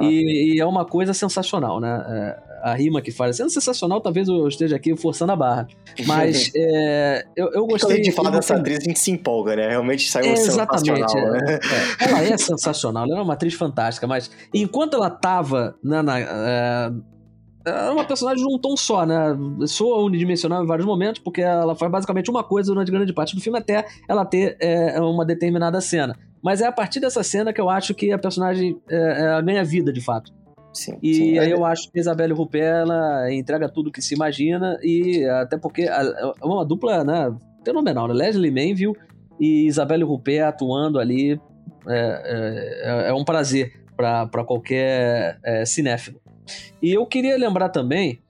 [0.00, 2.04] E, e, é uma coisa sensacional, né?
[2.08, 3.36] É, a rima que faz.
[3.36, 5.66] Sendo sensacional, talvez eu esteja aqui forçando a barra.
[6.06, 7.96] Mas é, eu, eu gostei.
[7.96, 9.68] Quando de falar dessa atriz, a gente se empolga, né?
[9.70, 11.16] Realmente saiu é, Exatamente.
[11.16, 11.58] É, né?
[12.00, 12.04] é.
[12.04, 16.92] Ela é sensacional, ela é uma atriz fantástica, mas enquanto ela tava né, na,
[17.64, 19.36] é, é uma personagem de um tom só, né?
[19.66, 23.40] Soa unidimensional em vários momentos, porque ela faz basicamente uma coisa durante grande parte do
[23.40, 26.16] filme até ela ter é, uma determinada cena.
[26.42, 29.64] Mas é a partir dessa cena que eu acho que a personagem é, é, ganha
[29.64, 30.32] vida, de fato.
[30.72, 31.38] Sim, e sim.
[31.38, 35.82] aí eu acho que Isabelle Rupert, ela entrega tudo que se imagina, e até porque
[35.82, 38.14] é uma dupla né, fenomenal, né?
[38.14, 38.96] Leslie Manville
[39.38, 41.38] e Isabelle Rupert atuando ali
[41.86, 46.21] é, é, é um prazer para qualquer é, cinéfilo.
[46.82, 48.20] E eu queria lembrar também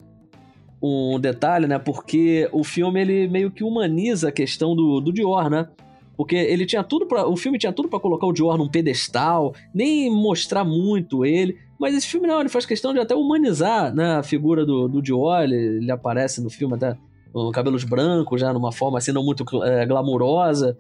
[0.83, 1.79] um detalhe, né?
[1.79, 5.69] Porque o filme ele meio que humaniza a questão do, do Dior, né?
[6.17, 9.55] Porque ele tinha tudo para o filme tinha tudo para colocar o Dior num pedestal,
[9.75, 14.17] nem mostrar muito ele, mas esse filme não, ele faz questão de até humanizar né,
[14.17, 16.97] a figura do, do Dior, ele, ele aparece no filme até
[17.33, 20.77] com cabelos brancos, já numa forma assim não muito é, glamurosa.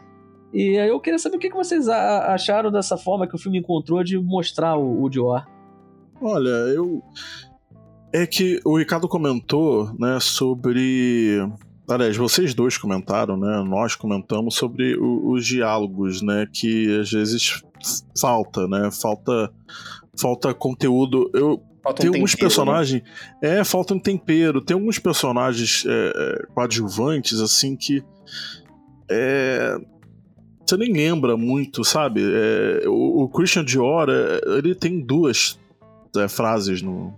[0.52, 4.04] E aí eu queria saber o que vocês acharam dessa forma que o filme encontrou
[4.04, 5.46] de mostrar o, o Dior.
[6.22, 7.02] Olha, eu.
[8.14, 11.40] É que o Ricardo comentou, né, sobre.
[11.88, 13.64] Aliás, vocês dois comentaram, né?
[13.66, 16.46] Nós comentamos sobre o, os diálogos, né?
[16.52, 17.62] Que às vezes
[18.16, 18.90] falta, né?
[18.92, 19.52] Falta,
[20.16, 21.28] falta conteúdo.
[21.34, 22.48] Eu, Falta tem um alguns tempero, né?
[22.48, 23.02] personagens.
[23.42, 24.60] É, falta um tempero.
[24.60, 28.04] Tem alguns personagens é, é, coadjuvantes, assim, que.
[29.10, 29.76] É,
[30.64, 32.22] você nem lembra muito, sabe?
[32.22, 35.58] É, o, o Christian Dior, é, ele tem duas
[36.16, 37.14] é, frases no,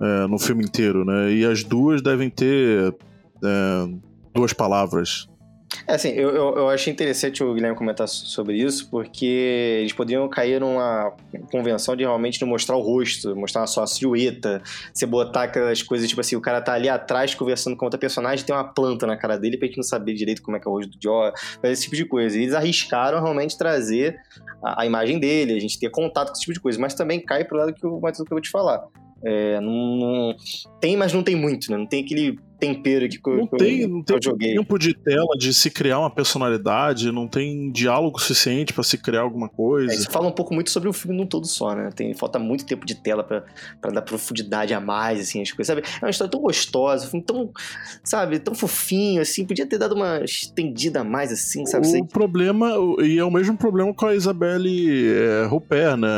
[0.00, 1.32] é, no filme inteiro, né?
[1.32, 2.94] E as duas devem ter
[3.44, 3.88] é,
[4.34, 5.28] duas palavras.
[5.86, 10.28] É assim, eu, eu, eu achei interessante o Guilherme comentar sobre isso, porque eles poderiam
[10.28, 11.12] cair numa
[11.50, 14.62] convenção de realmente não mostrar o rosto, mostrar só a silhueta,
[14.92, 18.44] você botar aquelas coisas, tipo assim, o cara tá ali atrás conversando com outra personagem,
[18.44, 20.70] tem uma planta na cara dele pra gente não saber direito como é que é
[20.70, 21.32] o rosto do Joe,
[21.64, 22.38] esse tipo de coisa.
[22.38, 24.18] E eles arriscaram realmente trazer
[24.62, 27.20] a, a, imagem dele, a gente ter contato com esse tipo de coisa, mas também
[27.20, 28.84] cai pro lado que o Matheus acabou de falar.
[29.22, 30.36] É, não, não,
[30.80, 31.76] tem, mas não tem muito, né?
[31.76, 35.70] Não tem aquele tempero que, não que, tem, não tem tempo de tela de se
[35.70, 39.92] criar uma personalidade, não tem diálogo suficiente para se criar alguma coisa.
[39.92, 41.90] É, isso fala um pouco muito sobre o filme num todo só, né?
[41.94, 45.82] Tem, falta muito tempo de tela para dar profundidade a mais, assim, as coisas, sabe?
[46.00, 47.50] É uma história tão gostosa, um filme tão,
[48.04, 51.86] sabe, tão fofinho, assim, podia ter dado uma estendida a mais, assim, sabe?
[52.00, 56.08] O problema, e é o mesmo problema com a Isabelle é, Rupert, né?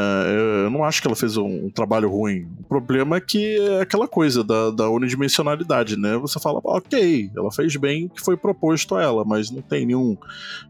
[0.64, 2.46] Eu não acho que ela fez um, um, trabalho ruim.
[2.60, 6.16] O problema é que é aquela coisa da, da unidimensionalidade, né?
[6.16, 9.86] Você fala, ok, ela fez bem o que foi proposto a ela, mas não tem
[9.86, 10.16] nenhum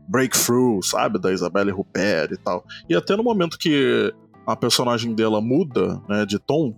[0.08, 2.64] breakthrough, sabe, da Isabelle Rupert e tal.
[2.88, 4.12] E até no momento que
[4.46, 6.74] a personagem dela muda, né, de tom,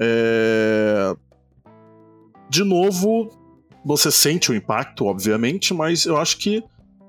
[0.00, 1.14] é...
[2.48, 3.30] de novo
[3.84, 6.62] você sente o impacto, obviamente, mas eu acho que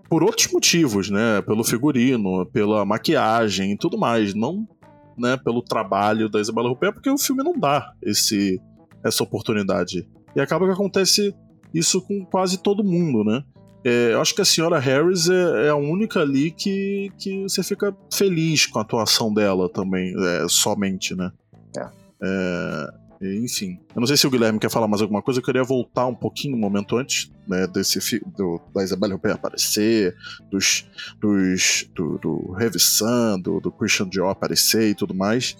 [0.09, 4.67] por outros motivos, né, pelo figurino, pela maquiagem e tudo mais, não,
[5.17, 8.61] né, pelo trabalho da Isabelle Rupert, porque o filme não dá esse
[9.03, 10.07] essa oportunidade.
[10.37, 11.33] E acaba que acontece
[11.73, 13.43] isso com quase todo mundo, né?
[13.83, 17.63] É, eu acho que a senhora Harris é, é, a única ali que, que você
[17.63, 21.31] fica feliz com a atuação dela também, é, somente, né?
[21.75, 21.89] É.
[22.21, 22.87] É,
[23.43, 23.79] enfim.
[23.95, 26.13] Eu não sei se o Guilherme quer falar mais alguma coisa, eu queria voltar um
[26.13, 30.15] pouquinho um momento antes, né, desse do, da Isabelle Rupert aparecer,
[30.51, 30.87] dos,
[31.19, 32.55] dos, do, do
[33.41, 35.57] do, do Christian Dior aparecer e tudo mais.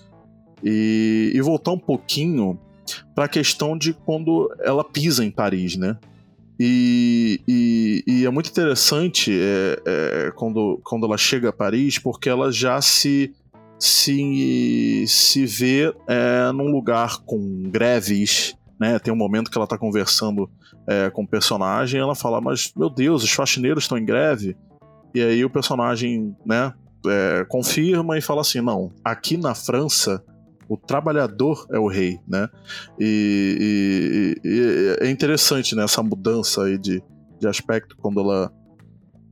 [0.63, 2.59] E, e voltar um pouquinho
[3.15, 5.97] para a questão de quando ela pisa em Paris, né?
[6.59, 12.29] E, e, e é muito interessante é, é, quando, quando ela chega a Paris, porque
[12.29, 13.33] ela já se
[13.79, 18.97] se, se vê é, num lugar com greves, né?
[18.99, 20.49] Tem um momento que ela está conversando
[20.87, 24.57] é, com o personagem, ela fala, mas meu Deus, os faxineiros estão em greve.
[25.13, 26.73] E aí o personagem, né,
[27.05, 30.23] é, confirma e fala assim, não, aqui na França
[30.69, 32.47] o trabalhador é o rei, né?
[32.99, 37.01] E, e, e é interessante né, essa mudança aí de,
[37.39, 38.51] de aspecto quando ela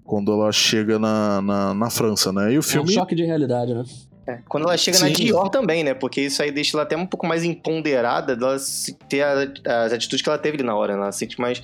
[0.04, 2.54] quando ela chega na, na, na França, né?
[2.54, 3.84] E o filme É um choque de realidade, né?
[4.28, 5.14] É, Quando ela chega na Sim.
[5.14, 5.94] Dior também, né?
[5.96, 8.56] Porque isso aí deixa ela até um pouco mais empoderada dela
[9.10, 11.02] ter a- as atitudes que ela teve ali na hora, né?
[11.04, 11.62] Ela se sente mais.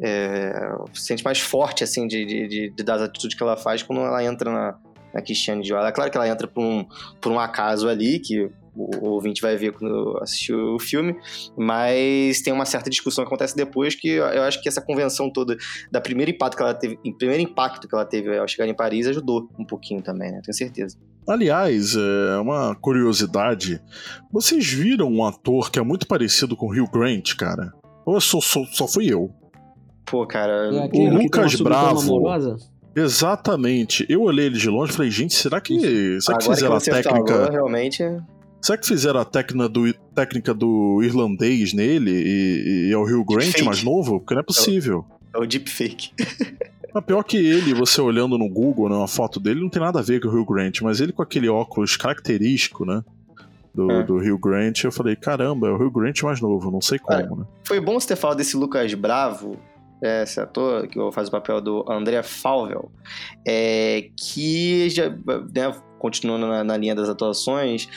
[0.00, 0.52] é,
[0.94, 4.00] se sente mais forte, assim, de, de, de- de- das atitudes que ela faz quando
[4.00, 4.74] ela entra na,
[5.14, 5.84] na Christiane Dior.
[5.84, 6.84] É claro que ela entra por um,
[7.20, 11.14] por um acaso ali, que o, o ouvinte vai ver quando assistir o filme,
[11.56, 15.56] mas tem uma certa discussão que acontece depois que eu acho que essa convenção toda,
[15.90, 18.74] da primeiro impacto que ela teve, em primeiro impacto que ela teve ao chegar em
[18.74, 20.40] Paris ajudou um pouquinho também, né?
[20.44, 20.96] Tenho certeza.
[21.26, 23.80] Aliás, é uma curiosidade.
[24.32, 27.72] Vocês viram um ator que é muito parecido com o Hugh Grant, cara?
[28.04, 29.32] Ou só, só, só fui eu?
[30.04, 32.56] Pô, cara, É uma Lucas Bravo.
[32.94, 34.04] Exatamente.
[34.08, 36.20] Eu olhei ele de longe e falei, gente, será que.
[36.20, 37.34] Será que agora que fizeram a técnica.
[37.34, 38.02] falou, realmente...
[38.62, 43.24] Será que fizeram a técnica do, técnica do irlandês nele e, e é o Hugh
[43.24, 44.20] Grant mais novo?
[44.20, 45.04] Porque não é possível.
[45.34, 46.12] É o deepfake.
[46.94, 49.98] Mas pior que ele, você olhando no Google, né, uma foto dele, não tem nada
[49.98, 53.02] a ver com o Hugh Grant, mas ele com aquele óculos característico, né?
[53.74, 54.02] Do, É.
[54.04, 57.36] do Hugh Grant, eu falei, caramba, é o Hugh Grant mais novo, não sei como,
[57.36, 57.44] né?
[57.64, 59.56] Foi bom você ter falado desse Lucas Bravo,
[60.02, 62.92] é, esse ator que faz o papel do André Falvel,
[63.48, 67.88] é, que já, né, continuando na, na linha das atuações,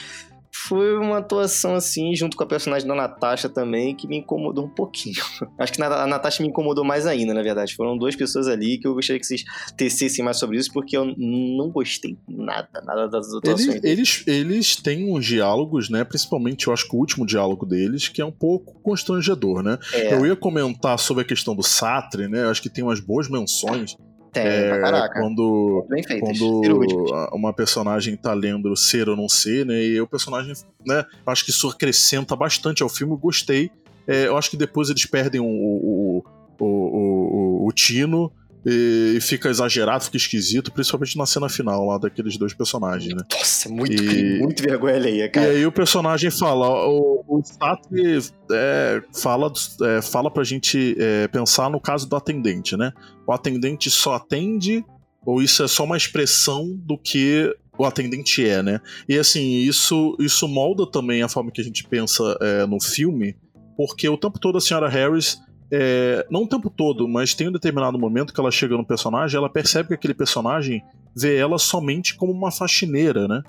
[0.57, 4.69] foi uma atuação assim, junto com a personagem da Natasha também, que me incomodou um
[4.69, 5.21] pouquinho.
[5.59, 7.75] Acho que a Natasha me incomodou mais ainda, na verdade.
[7.75, 9.43] Foram duas pessoas ali que eu gostaria que vocês
[9.75, 13.83] tecessem mais sobre isso, porque eu não gostei nada, nada das atuações.
[13.83, 16.03] Eles, eles, eles têm uns diálogos, né?
[16.03, 19.77] Principalmente, eu acho que o último diálogo deles, que é um pouco constrangedor, né?
[19.93, 22.43] É, Eu ia comentar sobre a questão do Sartre, né?
[22.43, 23.97] Eu acho que tem umas boas menções.
[24.41, 25.19] Tem, é, pra caraca.
[25.19, 29.83] quando Bem quando a- uma personagem tá lendo ser ou não ser, né?
[29.83, 30.53] E o personagem,
[30.85, 31.05] né?
[31.25, 33.69] Acho que isso acrescenta bastante ao filme, gostei.
[34.07, 36.23] É, eu acho que depois eles perdem o, o,
[36.59, 38.31] o, o- o tino
[38.65, 43.21] e, fica exagerado, fica esquisito, principalmente na cena final lá daqueles dois personagens, né?
[43.31, 45.47] Nossa, muito, E- muito vergonha alheia, cara.
[45.47, 48.19] E aí o personagem fala, o, o Sartre
[48.51, 49.51] é, fala,
[49.83, 52.91] é, fala pra gente é, pensar no caso do atendente, né?
[53.27, 54.83] O atendente só atende
[55.25, 58.79] ou isso é só uma expressão do que o atendente é, né?
[59.07, 63.35] E assim, isso, isso molda também a forma que a gente pensa é, no filme,
[63.75, 65.37] porque o tempo todo a senhora Harris
[65.71, 69.37] é, não o tempo todo, mas tem um determinado momento que ela chega no personagem,
[69.37, 70.83] ela percebe que aquele personagem
[71.15, 73.41] vê ela somente como uma faxineira, né?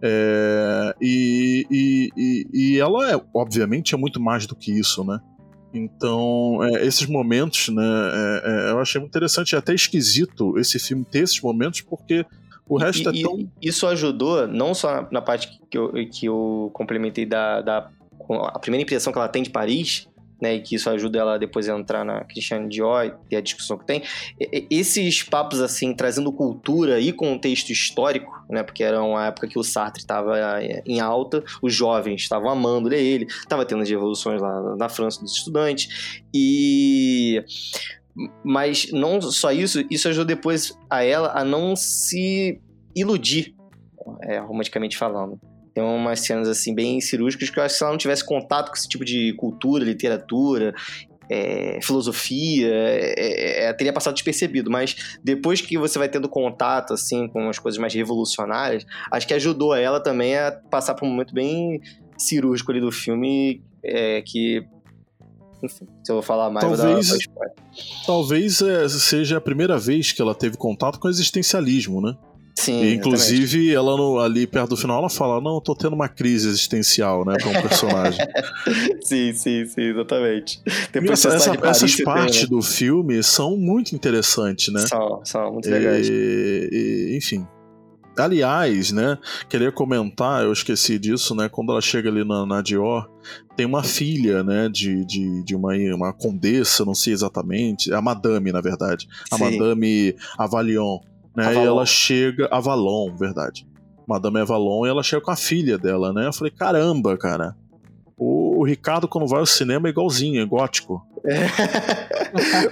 [0.00, 1.66] É, e,
[2.16, 5.18] e, e, ela, é, obviamente, é muito mais do que isso, né?
[5.74, 7.82] Então, é, esses momentos, né?
[7.82, 12.24] é, é, eu achei muito interessante, é até esquisito esse filme ter esses momentos, porque
[12.68, 13.50] o resto E- é tão.
[13.60, 17.90] isso ajudou, não só na, parte que eu, que eu complementei da, da
[18.52, 20.06] a primeira impressão que ela tem de Paris,
[20.40, 23.76] né, e que isso ajuda ela depois a entrar na Christiane Dior e a discussão
[23.76, 24.02] que tem.
[24.70, 29.62] Esses papos, assim, trazendo cultura e contexto histórico, né, porque era uma época que o
[29.62, 30.36] Sartre estava
[30.86, 35.20] em alta, os jovens estavam amando ler ele, estava tendo as revoluções lá na França
[35.20, 37.42] dos estudantes, e
[38.44, 42.60] mas não só isso, isso ajudou depois a ela a não se
[42.94, 43.54] iludir,
[44.22, 45.40] é, romanticamente falando.
[45.78, 48.68] Tem umas cenas assim bem cirúrgicas que eu acho que se ela não tivesse contato
[48.68, 50.74] com esse tipo de cultura, literatura,
[51.30, 54.72] é, filosofia, é, é, teria passado despercebido.
[54.72, 59.34] Mas depois que você vai tendo contato assim com as coisas mais revolucionárias, acho que
[59.34, 61.80] ajudou ela também a passar por um momento bem
[62.16, 64.66] cirúrgico ali do filme, é, que
[65.62, 67.52] enfim, se eu vou falar mais, Talvez- vou dar.
[68.04, 72.16] Talvez é, seja a primeira vez que ela teve contato com o existencialismo, né?
[72.60, 72.98] Sim, E, exatamente.
[72.98, 76.48] inclusive, ela no- ali perto do final, ela fala: Não, eu tô tendo uma crise
[76.48, 77.36] existencial, né?
[77.38, 78.18] Pra um personagem.
[79.02, 80.60] Sim, sim, sim, exatamente.
[80.92, 82.48] Depois essa- essa- Paris, essas tem, partes né?
[82.48, 84.80] do filme são muito interessantes, né?
[84.80, 86.08] São, são muito legais.
[86.08, 86.68] E-
[87.12, 87.46] e- enfim.
[88.16, 89.16] Aliás, né,
[89.48, 93.08] queria comentar, eu esqueci disso, né, quando ela chega ali na, na Dior,
[93.56, 98.50] tem uma filha, né, de, de, de uma, uma condessa, não sei exatamente, a madame,
[98.50, 99.44] na verdade, a Sim.
[99.44, 100.98] madame Avalion,
[101.38, 101.62] né, Avalon.
[101.64, 103.66] e ela chega, Avalon, verdade,
[104.06, 107.54] madame Avalon, e ela chega com a filha dela, né, eu falei, caramba, cara,
[108.16, 111.02] o, o Ricardo quando vai ao cinema é igualzinho, é gótico.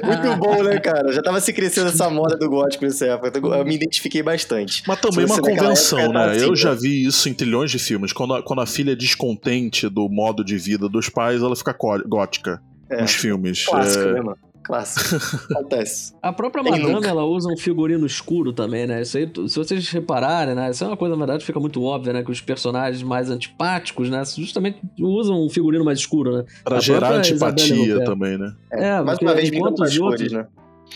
[0.04, 1.12] Muito bom, né, cara?
[1.12, 3.38] Já tava se crescendo essa moda do gótico nessa época.
[3.38, 4.82] Eu me identifiquei bastante.
[4.86, 6.30] Mas também Se uma convenção, época né?
[6.32, 6.56] assim, Eu né?
[6.56, 8.12] já vi isso em trilhões de filmes.
[8.12, 11.74] Quando a, quando a filha é descontente do modo de vida dos pais, ela fica
[12.06, 12.60] gótica
[12.90, 13.64] É, nos filmes.
[13.66, 14.38] clássico, É, né, mano?
[14.66, 15.16] Clássico.
[15.54, 16.12] Acontece.
[16.20, 17.08] A própria Quem Madame, nunca?
[17.08, 19.02] ela usa um figurino escuro também, né?
[19.02, 20.70] Isso aí, se vocês repararem, né?
[20.70, 22.22] Isso é uma coisa, na verdade, fica muito óbvia, né?
[22.24, 24.22] Que os personagens mais antipáticos, né?
[24.36, 26.44] Justamente usam um figurino mais escuro, né?
[26.64, 28.52] pra A gerar antipatia também, né?
[28.72, 30.46] É, Mais porque uma vez, enquanto os outros- cores, né?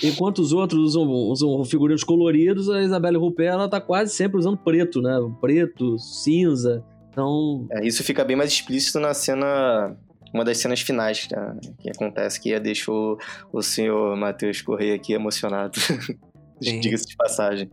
[0.02, 4.56] Enquanto os outros usam, usam figurinos coloridos, a Isabelle Rupert ela tá quase sempre usando
[4.56, 5.16] preto, né?
[5.40, 6.84] Preto, cinza.
[7.10, 7.66] Então.
[7.72, 9.96] É, isso fica bem mais explícito na cena.
[10.32, 13.18] Uma das cenas finais né, que acontece, que deixa o,
[13.52, 15.78] o senhor Matheus Correia aqui emocionado.
[16.60, 17.70] Diga-se de passagem.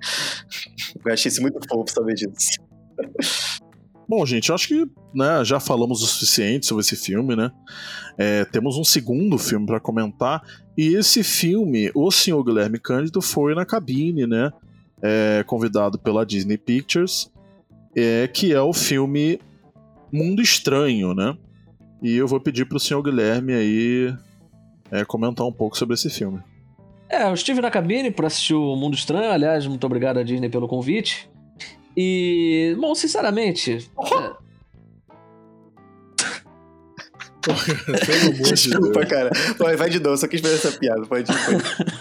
[1.06, 2.58] Eu achei isso muito fofo saber disso.
[4.08, 7.52] Bom, gente, acho que né, já falamos o suficiente sobre esse filme, né?
[8.18, 10.42] É, temos um segundo filme para comentar.
[10.78, 14.52] E esse filme, o senhor Guilherme Cândido foi na cabine, né?
[15.02, 17.30] É, convidado pela Disney Pictures,
[17.96, 19.40] é, que é o filme
[20.12, 21.38] Mundo Estranho, né?
[22.02, 24.16] E eu vou pedir para o senhor Guilherme aí
[24.92, 26.42] é, comentar um pouco sobre esse filme.
[27.10, 29.32] É, eu estive na cabine para assistir o Mundo Estranho.
[29.32, 31.30] Aliás, muito obrigado à Disney pelo convite.
[31.96, 33.90] E, bom, sinceramente.
[33.98, 34.48] É...
[38.06, 39.32] Pelo amor Desculpa, de cara.
[39.58, 41.06] Vai, vai de novo, só quis fazer essa piada.
[41.06, 41.96] Pode, pode.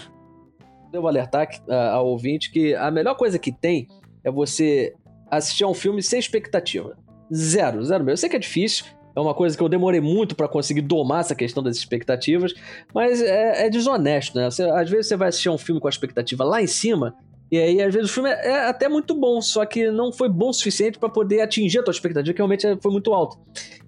[0.91, 1.47] Devo alertar
[1.93, 3.87] ao ouvinte que a melhor coisa que tem
[4.23, 4.93] é você
[5.31, 6.97] assistir a um filme sem expectativa.
[7.33, 8.11] Zero, zero mesmo.
[8.11, 8.85] Eu sei que é difícil,
[9.17, 12.53] é uma coisa que eu demorei muito para conseguir domar essa questão das expectativas,
[12.93, 14.49] mas é, é desonesto, né?
[14.49, 17.15] Você, às vezes você vai assistir um filme com a expectativa lá em cima
[17.49, 20.49] e aí, às vezes, o filme é até muito bom, só que não foi bom
[20.49, 23.37] o suficiente para poder atingir a tua expectativa, que realmente foi muito alta.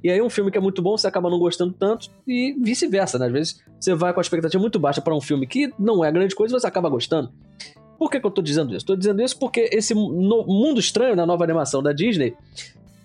[0.01, 3.19] E aí, um filme que é muito bom, você acaba não gostando tanto, e vice-versa,
[3.19, 3.25] né?
[3.25, 6.11] Às vezes, você vai com a expectativa muito baixa para um filme que não é
[6.11, 7.33] grande coisa, você acaba gostando.
[7.97, 8.85] Por que, que eu tô dizendo isso?
[8.85, 12.33] Tô dizendo isso porque esse Mundo Estranho, na nova animação da Disney,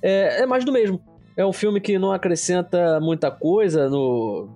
[0.01, 1.03] é, é mais do mesmo.
[1.37, 4.49] É um filme que não acrescenta muita coisa no,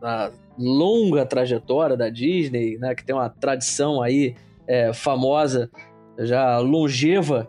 [0.00, 2.94] na longa trajetória da Disney, né?
[2.94, 4.34] Que tem uma tradição aí
[4.66, 5.70] é, famosa,
[6.18, 7.48] já longeva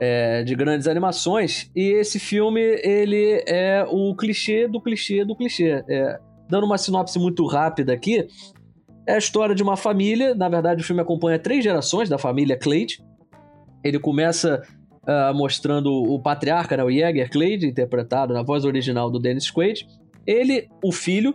[0.00, 1.70] é, de grandes animações.
[1.74, 5.84] E esse filme ele é o clichê do clichê do clichê.
[5.88, 6.18] É,
[6.48, 8.26] dando uma sinopse muito rápida aqui,
[9.06, 10.34] é a história de uma família.
[10.34, 13.02] Na verdade, o filme acompanha três gerações da família Clade.
[13.82, 14.62] Ele começa
[15.02, 19.86] uh, mostrando o patriarca, né, o Jäger Clade, interpretado na voz original do Dennis Quaid.
[20.26, 21.34] Ele, o filho,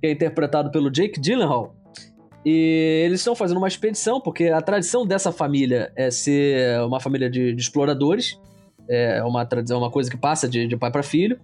[0.00, 1.74] que é interpretado pelo Jake Gyllenhaal,
[2.44, 7.28] e eles estão fazendo uma expedição, porque a tradição dessa família é ser uma família
[7.28, 8.38] de, de exploradores.
[8.88, 11.38] É uma tradição, uma coisa que passa de, de pai para filho.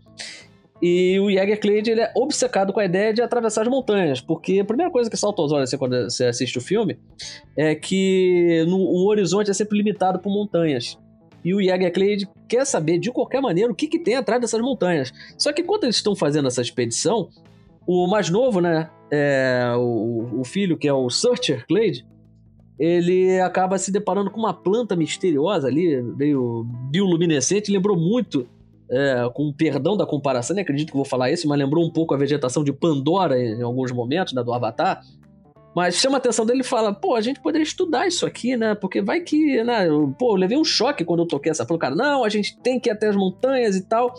[0.83, 4.61] E o Jäger Clade ele é obcecado com a ideia de atravessar as montanhas, porque
[4.61, 6.99] a primeira coisa que salta aos olhos assim, quando você assiste o filme
[7.57, 10.99] é que no, o horizonte é sempre limitado por montanhas.
[11.45, 14.61] E o Jäger Clade quer saber de qualquer maneira o que, que tem atrás dessas
[14.61, 15.13] montanhas.
[15.39, 17.29] Só que enquanto eles estão fazendo essa expedição,
[17.87, 22.05] o mais novo, né, é, o, o, filho, que é o Searcher Clade,
[22.79, 28.47] ele acaba se deparando com uma planta misteriosa ali, meio bioluminescente, lembrou muito,
[28.91, 32.13] é, com perdão da comparação, nem acredito que vou falar isso, mas lembrou um pouco
[32.13, 35.03] a vegetação de Pandora em, em alguns momentos, né, do Avatar.
[35.77, 38.75] Mas chama a atenção dele e fala, pô, a gente poderia estudar isso aqui, né?
[38.75, 39.87] Porque vai que, né?
[40.19, 41.83] Pô, eu levei um choque quando eu toquei essa planta.
[41.83, 44.15] Cara, não, a gente tem que ir até as montanhas e tal.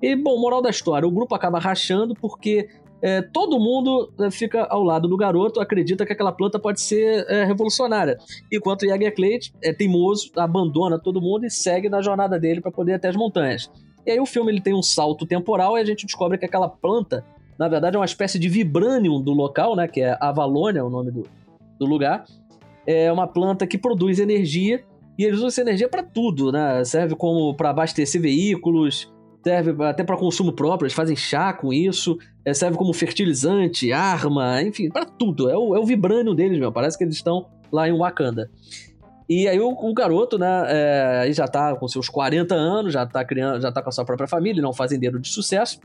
[0.00, 2.66] E, bom, moral da história, o grupo acaba rachando porque
[3.02, 7.26] é, todo mundo é, fica ao lado do garoto, acredita que aquela planta pode ser
[7.28, 8.16] é, revolucionária.
[8.50, 12.92] Enquanto Jäger Clade é teimoso, abandona todo mundo e segue na jornada dele para poder
[12.92, 13.70] ir até as montanhas.
[14.06, 16.70] E aí o filme ele tem um salto temporal e a gente descobre que aquela
[16.70, 17.22] planta,
[17.62, 19.86] na verdade, é uma espécie de vibranium do local, né?
[19.86, 21.22] Que é Avalônia, é o nome do,
[21.78, 22.24] do lugar.
[22.84, 24.82] É uma planta que produz energia
[25.16, 26.84] e eles usam essa energia para tudo, né?
[26.84, 29.12] Serve como para abastecer veículos,
[29.44, 34.60] serve até para consumo próprio, eles fazem chá com isso, é, serve como fertilizante, arma,
[34.60, 35.48] enfim, para tudo.
[35.48, 36.72] É o, é o vibrânio deles, meu.
[36.72, 38.50] Parece que eles estão lá em Wakanda.
[39.28, 43.24] E aí o, o garoto, né, é, já tá com seus 40 anos, já tá
[43.24, 45.78] criando, já tá com a sua própria família, não é um fazendeiro de sucesso.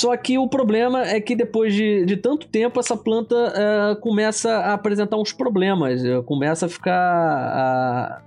[0.00, 4.50] Só que o problema é que depois de, de tanto tempo, essa planta é, começa
[4.50, 8.24] a apresentar uns problemas, é, começa a ficar.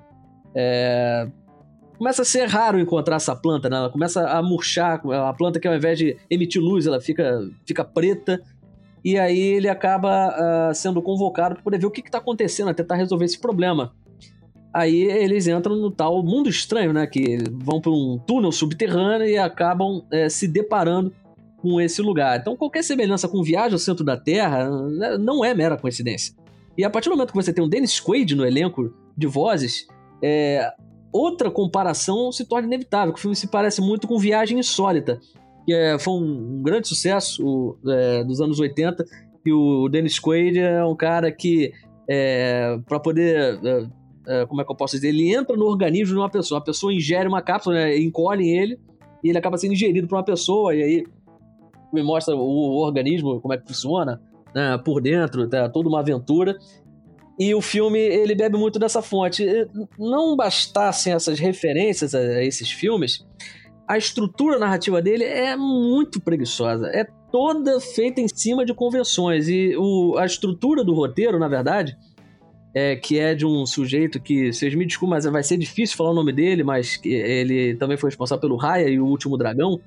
[0.53, 1.27] É,
[1.97, 3.77] começa a ser raro encontrar essa planta, né?
[3.77, 7.83] Ela começa a murchar, a planta que ao invés de emitir luz, ela fica, fica
[7.83, 8.39] preta.
[9.03, 12.73] E aí ele acaba uh, sendo convocado para poder ver o que está acontecendo, a
[12.75, 13.93] tentar resolver esse problema.
[14.71, 17.07] Aí eles entram no tal mundo estranho, né?
[17.07, 21.11] Que vão para um túnel subterrâneo e acabam é, se deparando
[21.63, 22.37] com esse lugar.
[22.37, 26.35] Então qualquer semelhança com viagem ao centro da Terra né, não é mera coincidência.
[26.77, 29.87] E a partir do momento que você tem um Dennis Quaid no elenco de vozes,
[30.21, 30.73] é,
[31.09, 35.21] outra comparação se torna inevitável, que o filme se parece muito com Viagem Insólita,
[35.65, 39.05] que é, foi um, um, grande sucesso é, dos anos 80,
[39.45, 41.71] e o Dennis Quaid é um cara que,
[42.09, 43.87] é, para poder, é,
[44.27, 46.63] é, como é que eu posso dizer, ele entra no organismo de uma pessoa, a
[46.63, 48.77] pessoa ingere uma cápsula, né, encolhe ele,
[49.23, 51.05] e ele acaba sendo ingerido por uma pessoa, e aí
[51.93, 54.21] me mostra o, organismo, como é que funciona,
[54.53, 56.57] né, por dentro, tá, toda uma aventura.
[57.39, 59.45] E o filme, ele bebe muito dessa fonte.
[59.97, 63.25] Não bastassem essas referências a esses filmes,
[63.87, 66.87] a estrutura narrativa dele é muito preguiçosa.
[66.87, 69.47] É toda feita em cima de convenções.
[69.47, 71.97] E o, a estrutura do roteiro, na verdade,
[72.73, 76.11] é, que é de um sujeito que, vocês me desculpem, mas vai ser difícil falar
[76.11, 79.79] o nome dele, mas ele também foi responsável pelo Raya e o Último Dragão.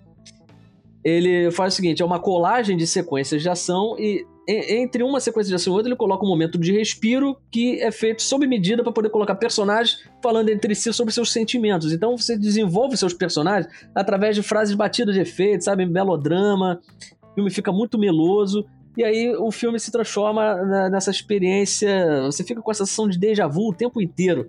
[1.07, 5.51] Ele faz o seguinte: é uma colagem de sequências de ação e entre uma sequência
[5.51, 8.83] de ação e outra, ele coloca um momento de respiro que é feito sob medida
[8.83, 11.93] para poder colocar personagens falando entre si sobre seus sentimentos.
[11.93, 15.87] Então você desenvolve seus personagens através de frases batidas de efeito, sabe?
[15.87, 16.81] Melodrama.
[17.23, 18.67] O filme fica muito meloso.
[18.97, 22.23] E aí o filme se transforma nessa experiência.
[22.25, 24.49] Você fica com a sensação de déjà vu o tempo inteiro.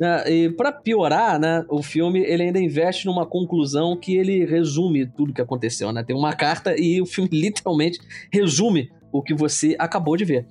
[0.00, 0.32] Né?
[0.32, 5.34] E para piorar, né, o filme ele ainda investe numa conclusão que ele resume tudo
[5.34, 5.92] que aconteceu.
[5.92, 6.02] Né?
[6.02, 8.00] Tem uma carta e o filme literalmente
[8.32, 10.46] resume o que você acabou de ver.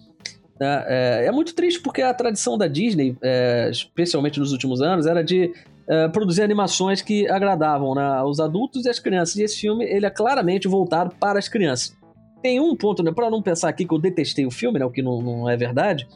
[0.62, 5.08] É, é, é muito triste porque a tradição da Disney, é, especialmente nos últimos anos,
[5.08, 5.52] era de
[5.88, 9.38] é, produzir animações que agradavam né, os adultos e as crianças.
[9.38, 11.98] E esse filme ele é claramente voltado para as crianças.
[12.44, 14.92] Tem um ponto, né, para não pensar aqui que eu detestei o filme, né, o
[14.92, 16.08] que não, não é verdade,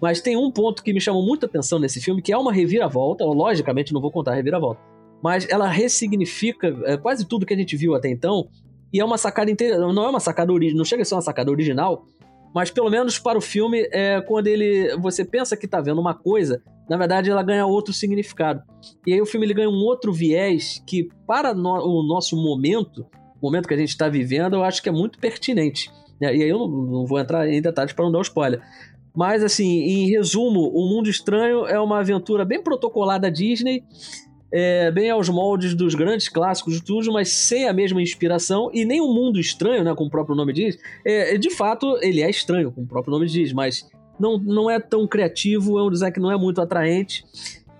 [0.00, 3.24] mas tem um ponto que me chamou muita atenção nesse filme, que é uma reviravolta.
[3.24, 4.80] logicamente, não vou contar a reviravolta,
[5.22, 8.48] mas ela ressignifica é, quase tudo que a gente viu até então
[8.94, 11.20] e é uma sacada inteira, não é uma sacada original, não chega a ser uma
[11.20, 12.06] sacada original,
[12.54, 16.14] mas pelo menos para o filme, é quando ele você pensa que está vendo uma
[16.14, 18.62] coisa, na verdade ela ganha outro significado.
[19.04, 23.04] E aí o filme ele ganha um outro viés que para no, o nosso momento,
[23.42, 25.90] o momento que a gente está vivendo, eu acho que é muito pertinente.
[26.20, 28.62] E aí eu não, não vou entrar em detalhes para não dar um spoiler.
[29.14, 33.84] Mas assim, em resumo, O Mundo Estranho é uma aventura bem protocolar da Disney
[34.56, 38.84] é, bem aos moldes dos grandes clássicos de tudo, mas sem a mesma inspiração e
[38.84, 40.78] nem um mundo estranho, né, como o próprio nome diz.
[41.04, 44.78] É, de fato, ele é estranho, como o próprio nome diz, mas não, não é
[44.78, 47.24] tão criativo, é um design que não é muito atraente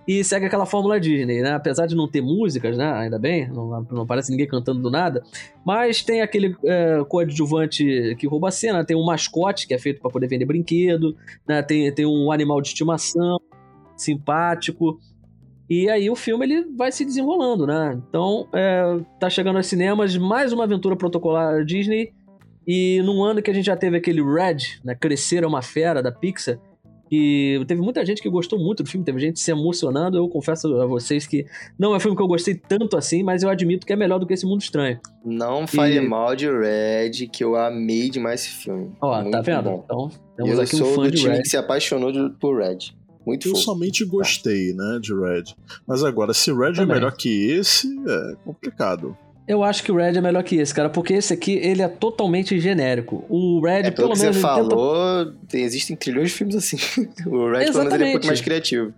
[0.07, 1.53] e segue aquela fórmula Disney, né?
[1.53, 2.93] Apesar de não ter músicas, né?
[2.93, 5.23] Ainda bem, não, não parece ninguém cantando do nada,
[5.65, 10.01] mas tem aquele é, coadjuvante que rouba a cena, tem um mascote que é feito
[10.01, 11.17] para poder vender brinquedo,
[11.49, 11.63] né?
[11.63, 13.39] Tem, tem um animal de estimação
[13.97, 14.99] simpático.
[15.69, 17.99] E aí o filme ele vai se desenrolando, né?
[18.09, 22.13] Então, é, tá chegando aos cinemas mais uma aventura protocolar Disney.
[22.67, 24.95] E num ano que a gente já teve aquele Red, né?
[24.95, 26.59] Crescer é uma fera da Pixar.
[27.17, 30.17] E teve muita gente que gostou muito do filme, teve gente se emocionando.
[30.17, 31.47] Eu confesso a vocês que
[31.79, 34.19] não é um filme que eu gostei tanto assim, mas eu admito que é melhor
[34.19, 34.99] do que esse Mundo Estranho.
[35.25, 36.01] Não fale e...
[36.01, 38.91] mal de Red, que eu amei demais esse filme.
[39.01, 39.63] Ó, tá vendo?
[39.63, 39.83] Bom.
[39.85, 41.43] Então, temos eu aqui um fã do de time Red.
[41.43, 42.79] que se apaixonou por Red.
[43.25, 43.65] Muito eu fofo.
[43.65, 45.55] somente gostei, né, de Red.
[45.87, 46.83] Mas agora, se Red Também.
[46.83, 49.17] é melhor que esse, é complicado.
[49.47, 51.89] Eu acho que o Red é melhor que esse, cara, porque esse aqui, ele é
[51.89, 53.27] totalmente genérico.
[53.29, 56.57] O Red, É, pelo pelo que menos, você tenta falou, tem- existem trilhões de filmes
[56.57, 56.77] assim.
[57.27, 58.27] o Red, pelo menos, ele é um pouco Exatamente.
[58.27, 58.95] mais criativo.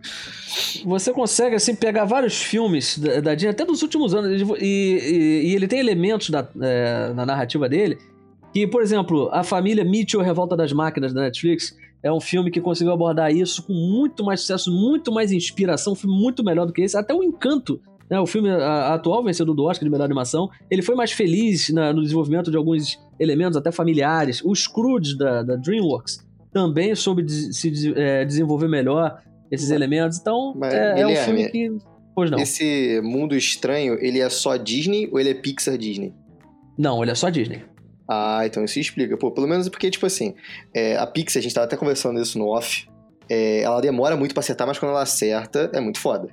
[0.84, 5.48] Você consegue, assim, pegar vários filmes da, da Disney, até dos últimos anos, e, e-
[5.50, 7.98] e ele tem elementos da, é, na narrativa dele
[8.54, 12.60] que, por exemplo, A Família Mitchell Revolta das Máquinas da Netflix é um filme que
[12.60, 16.72] conseguiu abordar isso com muito mais sucesso, muito mais inspiração, um filme muito melhor do
[16.72, 16.96] que esse.
[16.96, 17.80] Até o Encanto,
[18.10, 21.70] né, o filme a- atual vencedor do Oscar de melhor animação, ele foi mais feliz
[21.70, 24.42] na- no desenvolvimento de alguns elementos até familiares.
[24.44, 30.18] O Scrooge da, da DreamWorks também soube de- se é, desenvolver melhor esses elementos.
[30.18, 31.70] Então, Mas, é, é um filme que.
[32.14, 32.38] Pois não.
[32.38, 36.14] Esse mundo estranho, ele é só Disney ou ele é Pixar Disney?
[36.78, 37.62] Não, ele é só Disney.
[38.08, 39.16] Ah, então isso explica.
[39.18, 40.34] Pô, pelo menos porque, tipo assim,
[40.74, 42.86] é, a Pixar, a gente tava até conversando isso no off,
[43.28, 46.28] é, ela demora muito pra acertar, mas quando ela acerta, é muito foda.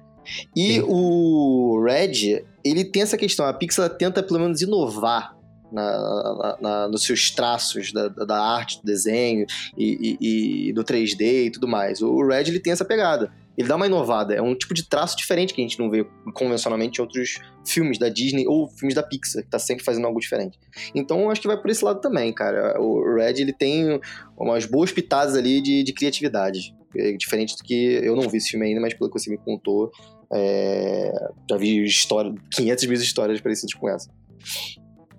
[0.55, 0.85] E Sim.
[0.87, 5.35] o Red, ele tem essa questão, a Pixar tenta pelo menos inovar
[5.71, 9.45] na, na- na- nos seus traços da, da- arte, do desenho
[9.77, 12.01] e, e- e do 3D e tudo mais.
[12.01, 13.31] O Red, ele tem essa pegada.
[13.55, 16.03] Ele dá uma inovada, é um tipo de traço diferente que a gente não vê
[16.33, 20.19] convencionalmente em outros filmes da Disney ou filmes da Pixar, que tá sempre fazendo algo
[20.19, 20.57] diferente.
[20.95, 22.79] Então acho que vai por esse lado também, cara.
[22.81, 23.99] O Red ele tem
[24.35, 26.75] umas boas pitadas ali de, de criatividade.
[26.97, 29.37] É diferente do que eu não vi esse filme ainda, mas pelo que você me
[29.37, 29.91] contou,
[30.31, 31.11] é,
[31.49, 34.09] já vi história, 500 mil histórias parecidas com essa.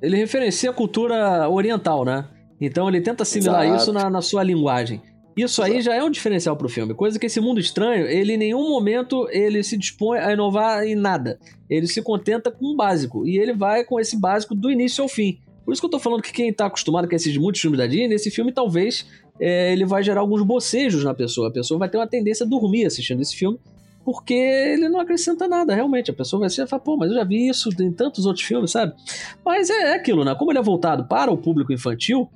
[0.02, 2.28] Ele referencia a cultura oriental, né?
[2.60, 3.82] Então ele tenta assimilar Exato.
[3.82, 5.00] isso na, na sua linguagem.
[5.36, 6.94] Isso aí já é um diferencial pro filme.
[6.94, 10.94] Coisa que esse mundo estranho, ele em nenhum momento ele se dispõe a inovar em
[10.94, 11.38] nada.
[11.68, 13.26] Ele se contenta com o básico.
[13.26, 15.40] E ele vai com esse básico do início ao fim.
[15.64, 17.86] Por isso que eu tô falando que quem tá acostumado com esses muitos filmes da
[17.86, 19.06] Disney, esse filme talvez
[19.38, 21.48] é, ele vai gerar alguns bocejos na pessoa.
[21.48, 23.58] A pessoa vai ter uma tendência a dormir assistindo esse filme,
[24.04, 26.10] porque ele não acrescenta nada, realmente.
[26.10, 28.44] A pessoa vai assistir e falar, pô, mas eu já vi isso em tantos outros
[28.44, 28.92] filmes, sabe?
[29.44, 30.34] Mas é, é aquilo, né?
[30.34, 32.28] Como ele é voltado para o público infantil,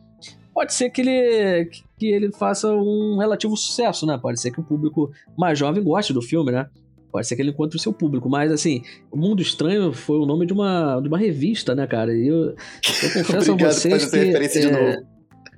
[0.55, 4.19] pode ser que ele, que ele faça um relativo sucesso, né?
[4.21, 6.67] Pode ser que o público mais jovem goste do filme, né?
[7.11, 10.27] Pode ser que ele encontre o seu público, mas assim, O Mundo Estranho foi o
[10.27, 12.15] nome de uma, de uma revista, né, cara?
[12.15, 12.55] E eu, eu
[13.15, 14.27] confesso Obrigado a vocês por fazer que.
[14.27, 15.08] referência de é, novo.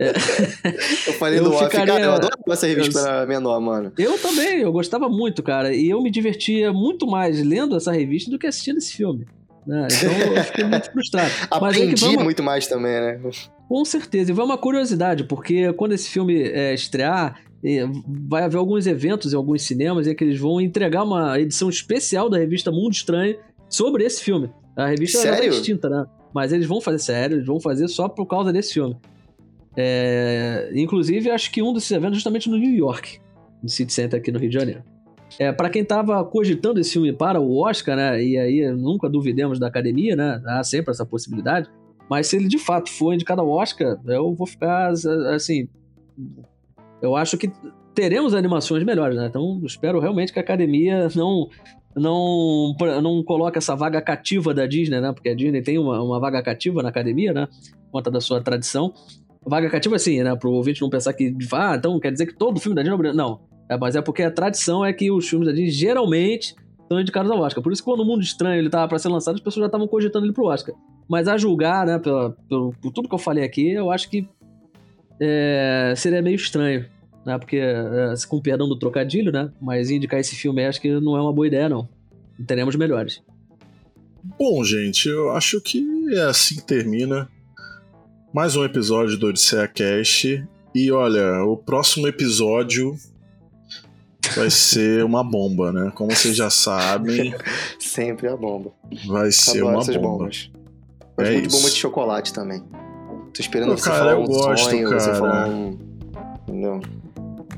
[0.01, 3.93] Eu falei Eu do ficaria- cara, eu adoro essa revista eu- menor, mano.
[3.99, 5.75] Eu também, eu gostava muito, cara.
[5.75, 9.27] E eu me divertia muito mais lendo essa revista do que assistindo esse filme.
[9.67, 9.87] né?
[9.93, 11.31] Então eu fiquei muito frustrado.
[11.61, 13.21] Mas aí que Aprendi vamos- muito mais também, né?
[13.69, 14.31] Com certeza.
[14.31, 17.39] E vai uma curiosidade, porque quando esse filme é, estrear,
[18.29, 22.29] vai haver alguns eventos em alguns cinemas em que eles vão entregar uma edição especial
[22.31, 23.37] da revista Mundo Estranho
[23.69, 24.51] sobre esse filme.
[24.75, 25.53] A revista já tá Sério?
[25.53, 26.07] extinta, né?
[26.35, 28.97] Mas eles vão fazer sério, eles vão fazer só por causa desse filme.
[29.77, 33.21] É, inclusive, acho que um desses eventos é justamente no New York,
[33.63, 34.83] no City Center aqui no Rio de Janeiro.
[35.39, 38.23] É, para quem tava cogitando esse filme para o Oscar, né?
[38.23, 40.43] E aí nunca duvidemos da academia, né?
[40.45, 41.69] Há sempre essa possibilidade.
[42.09, 44.91] Mas se ele de fato for indicado ao Oscar, eu vou ficar
[45.33, 45.69] assim.
[47.01, 47.51] Eu acho que
[47.95, 49.27] teremos animações melhores, né?
[49.27, 51.49] Então espero realmente que a academia não
[51.95, 55.13] não não coloque essa vaga cativa da Disney, né?
[55.13, 57.47] Porque a Disney tem uma, uma vaga cativa na academia, né?
[57.47, 58.93] Por conta da sua tradição.
[59.45, 60.37] Vaga cativa, assim, né?
[60.37, 62.95] Pro ouvinte não pensar que, ah, então quer dizer que todo filme da Disney é
[62.95, 63.17] obrigado.
[63.17, 63.41] Não.
[63.69, 66.55] É, mas é porque a tradição é que os filmes da Disney geralmente
[66.89, 67.63] são indicados ao Oscar.
[67.63, 69.67] Por isso que quando o Mundo Estranho ele tava pra ser lançado, as pessoas já
[69.67, 70.75] estavam cogitando ele pro Oscar.
[71.09, 74.29] Mas a julgar, né, pela, pelo, por tudo que eu falei aqui, eu acho que
[75.21, 76.87] é, seria meio estranho.
[77.25, 79.53] Né, porque, é, com perdão do trocadilho, né?
[79.61, 81.89] Mas indicar esse filme acho que não é uma boa ideia, não.
[82.47, 83.23] Teremos melhores.
[84.39, 85.85] Bom, gente, eu acho que
[86.15, 87.29] é assim que termina
[88.33, 90.47] mais um episódio do Odisseia Cast.
[90.75, 92.97] E olha, o próximo episódio
[94.37, 95.93] vai ser uma bomba, né?
[95.95, 97.35] Como vocês já sabem,
[97.79, 98.71] Sempre a bomba.
[99.07, 100.09] vai ser Adoro uma essas bomba.
[100.19, 100.51] bombas.
[101.19, 101.57] É muito isso.
[101.57, 102.63] bomba de chocolate também.
[103.35, 105.19] Tô esperando Pô, você cara, falar eu um gosto, sonho, você cara.
[105.19, 105.79] falar um...
[106.49, 106.81] Entendeu?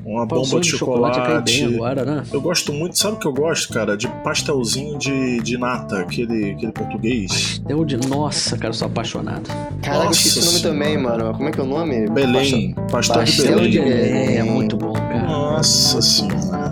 [0.05, 1.41] Uma Pão bomba de cai chocolate.
[1.65, 2.23] bem agora, né?
[2.31, 3.95] Eu gosto muito, sabe o que eu gosto, cara?
[3.95, 7.61] De pastelzinho de, de nata, aquele, aquele português.
[7.73, 7.95] O de.
[8.07, 9.49] Nossa, cara, eu sou apaixonado.
[9.81, 11.33] Caraca, eu esqueci o nome também, mano.
[11.33, 12.09] Como é que é o nome?
[12.09, 12.75] Belém.
[12.91, 13.71] Pastel, de pastel Belém.
[13.71, 15.25] de É, é muito bom, cara.
[15.25, 16.69] Nossa senhora.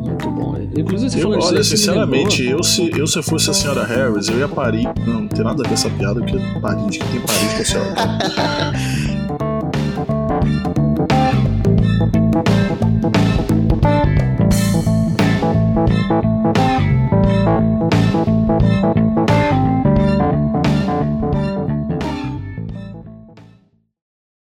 [0.00, 0.56] Muito bom.
[0.76, 4.28] Inclusive, você Eu, falou olha, isso, sinceramente, eu se, eu se fosse a senhora Harris,
[4.28, 4.84] eu ia parir.
[5.06, 7.64] Não, não tem nada a ver essa piada, porque Paris, que tem Paris com a
[7.64, 9.15] senhora.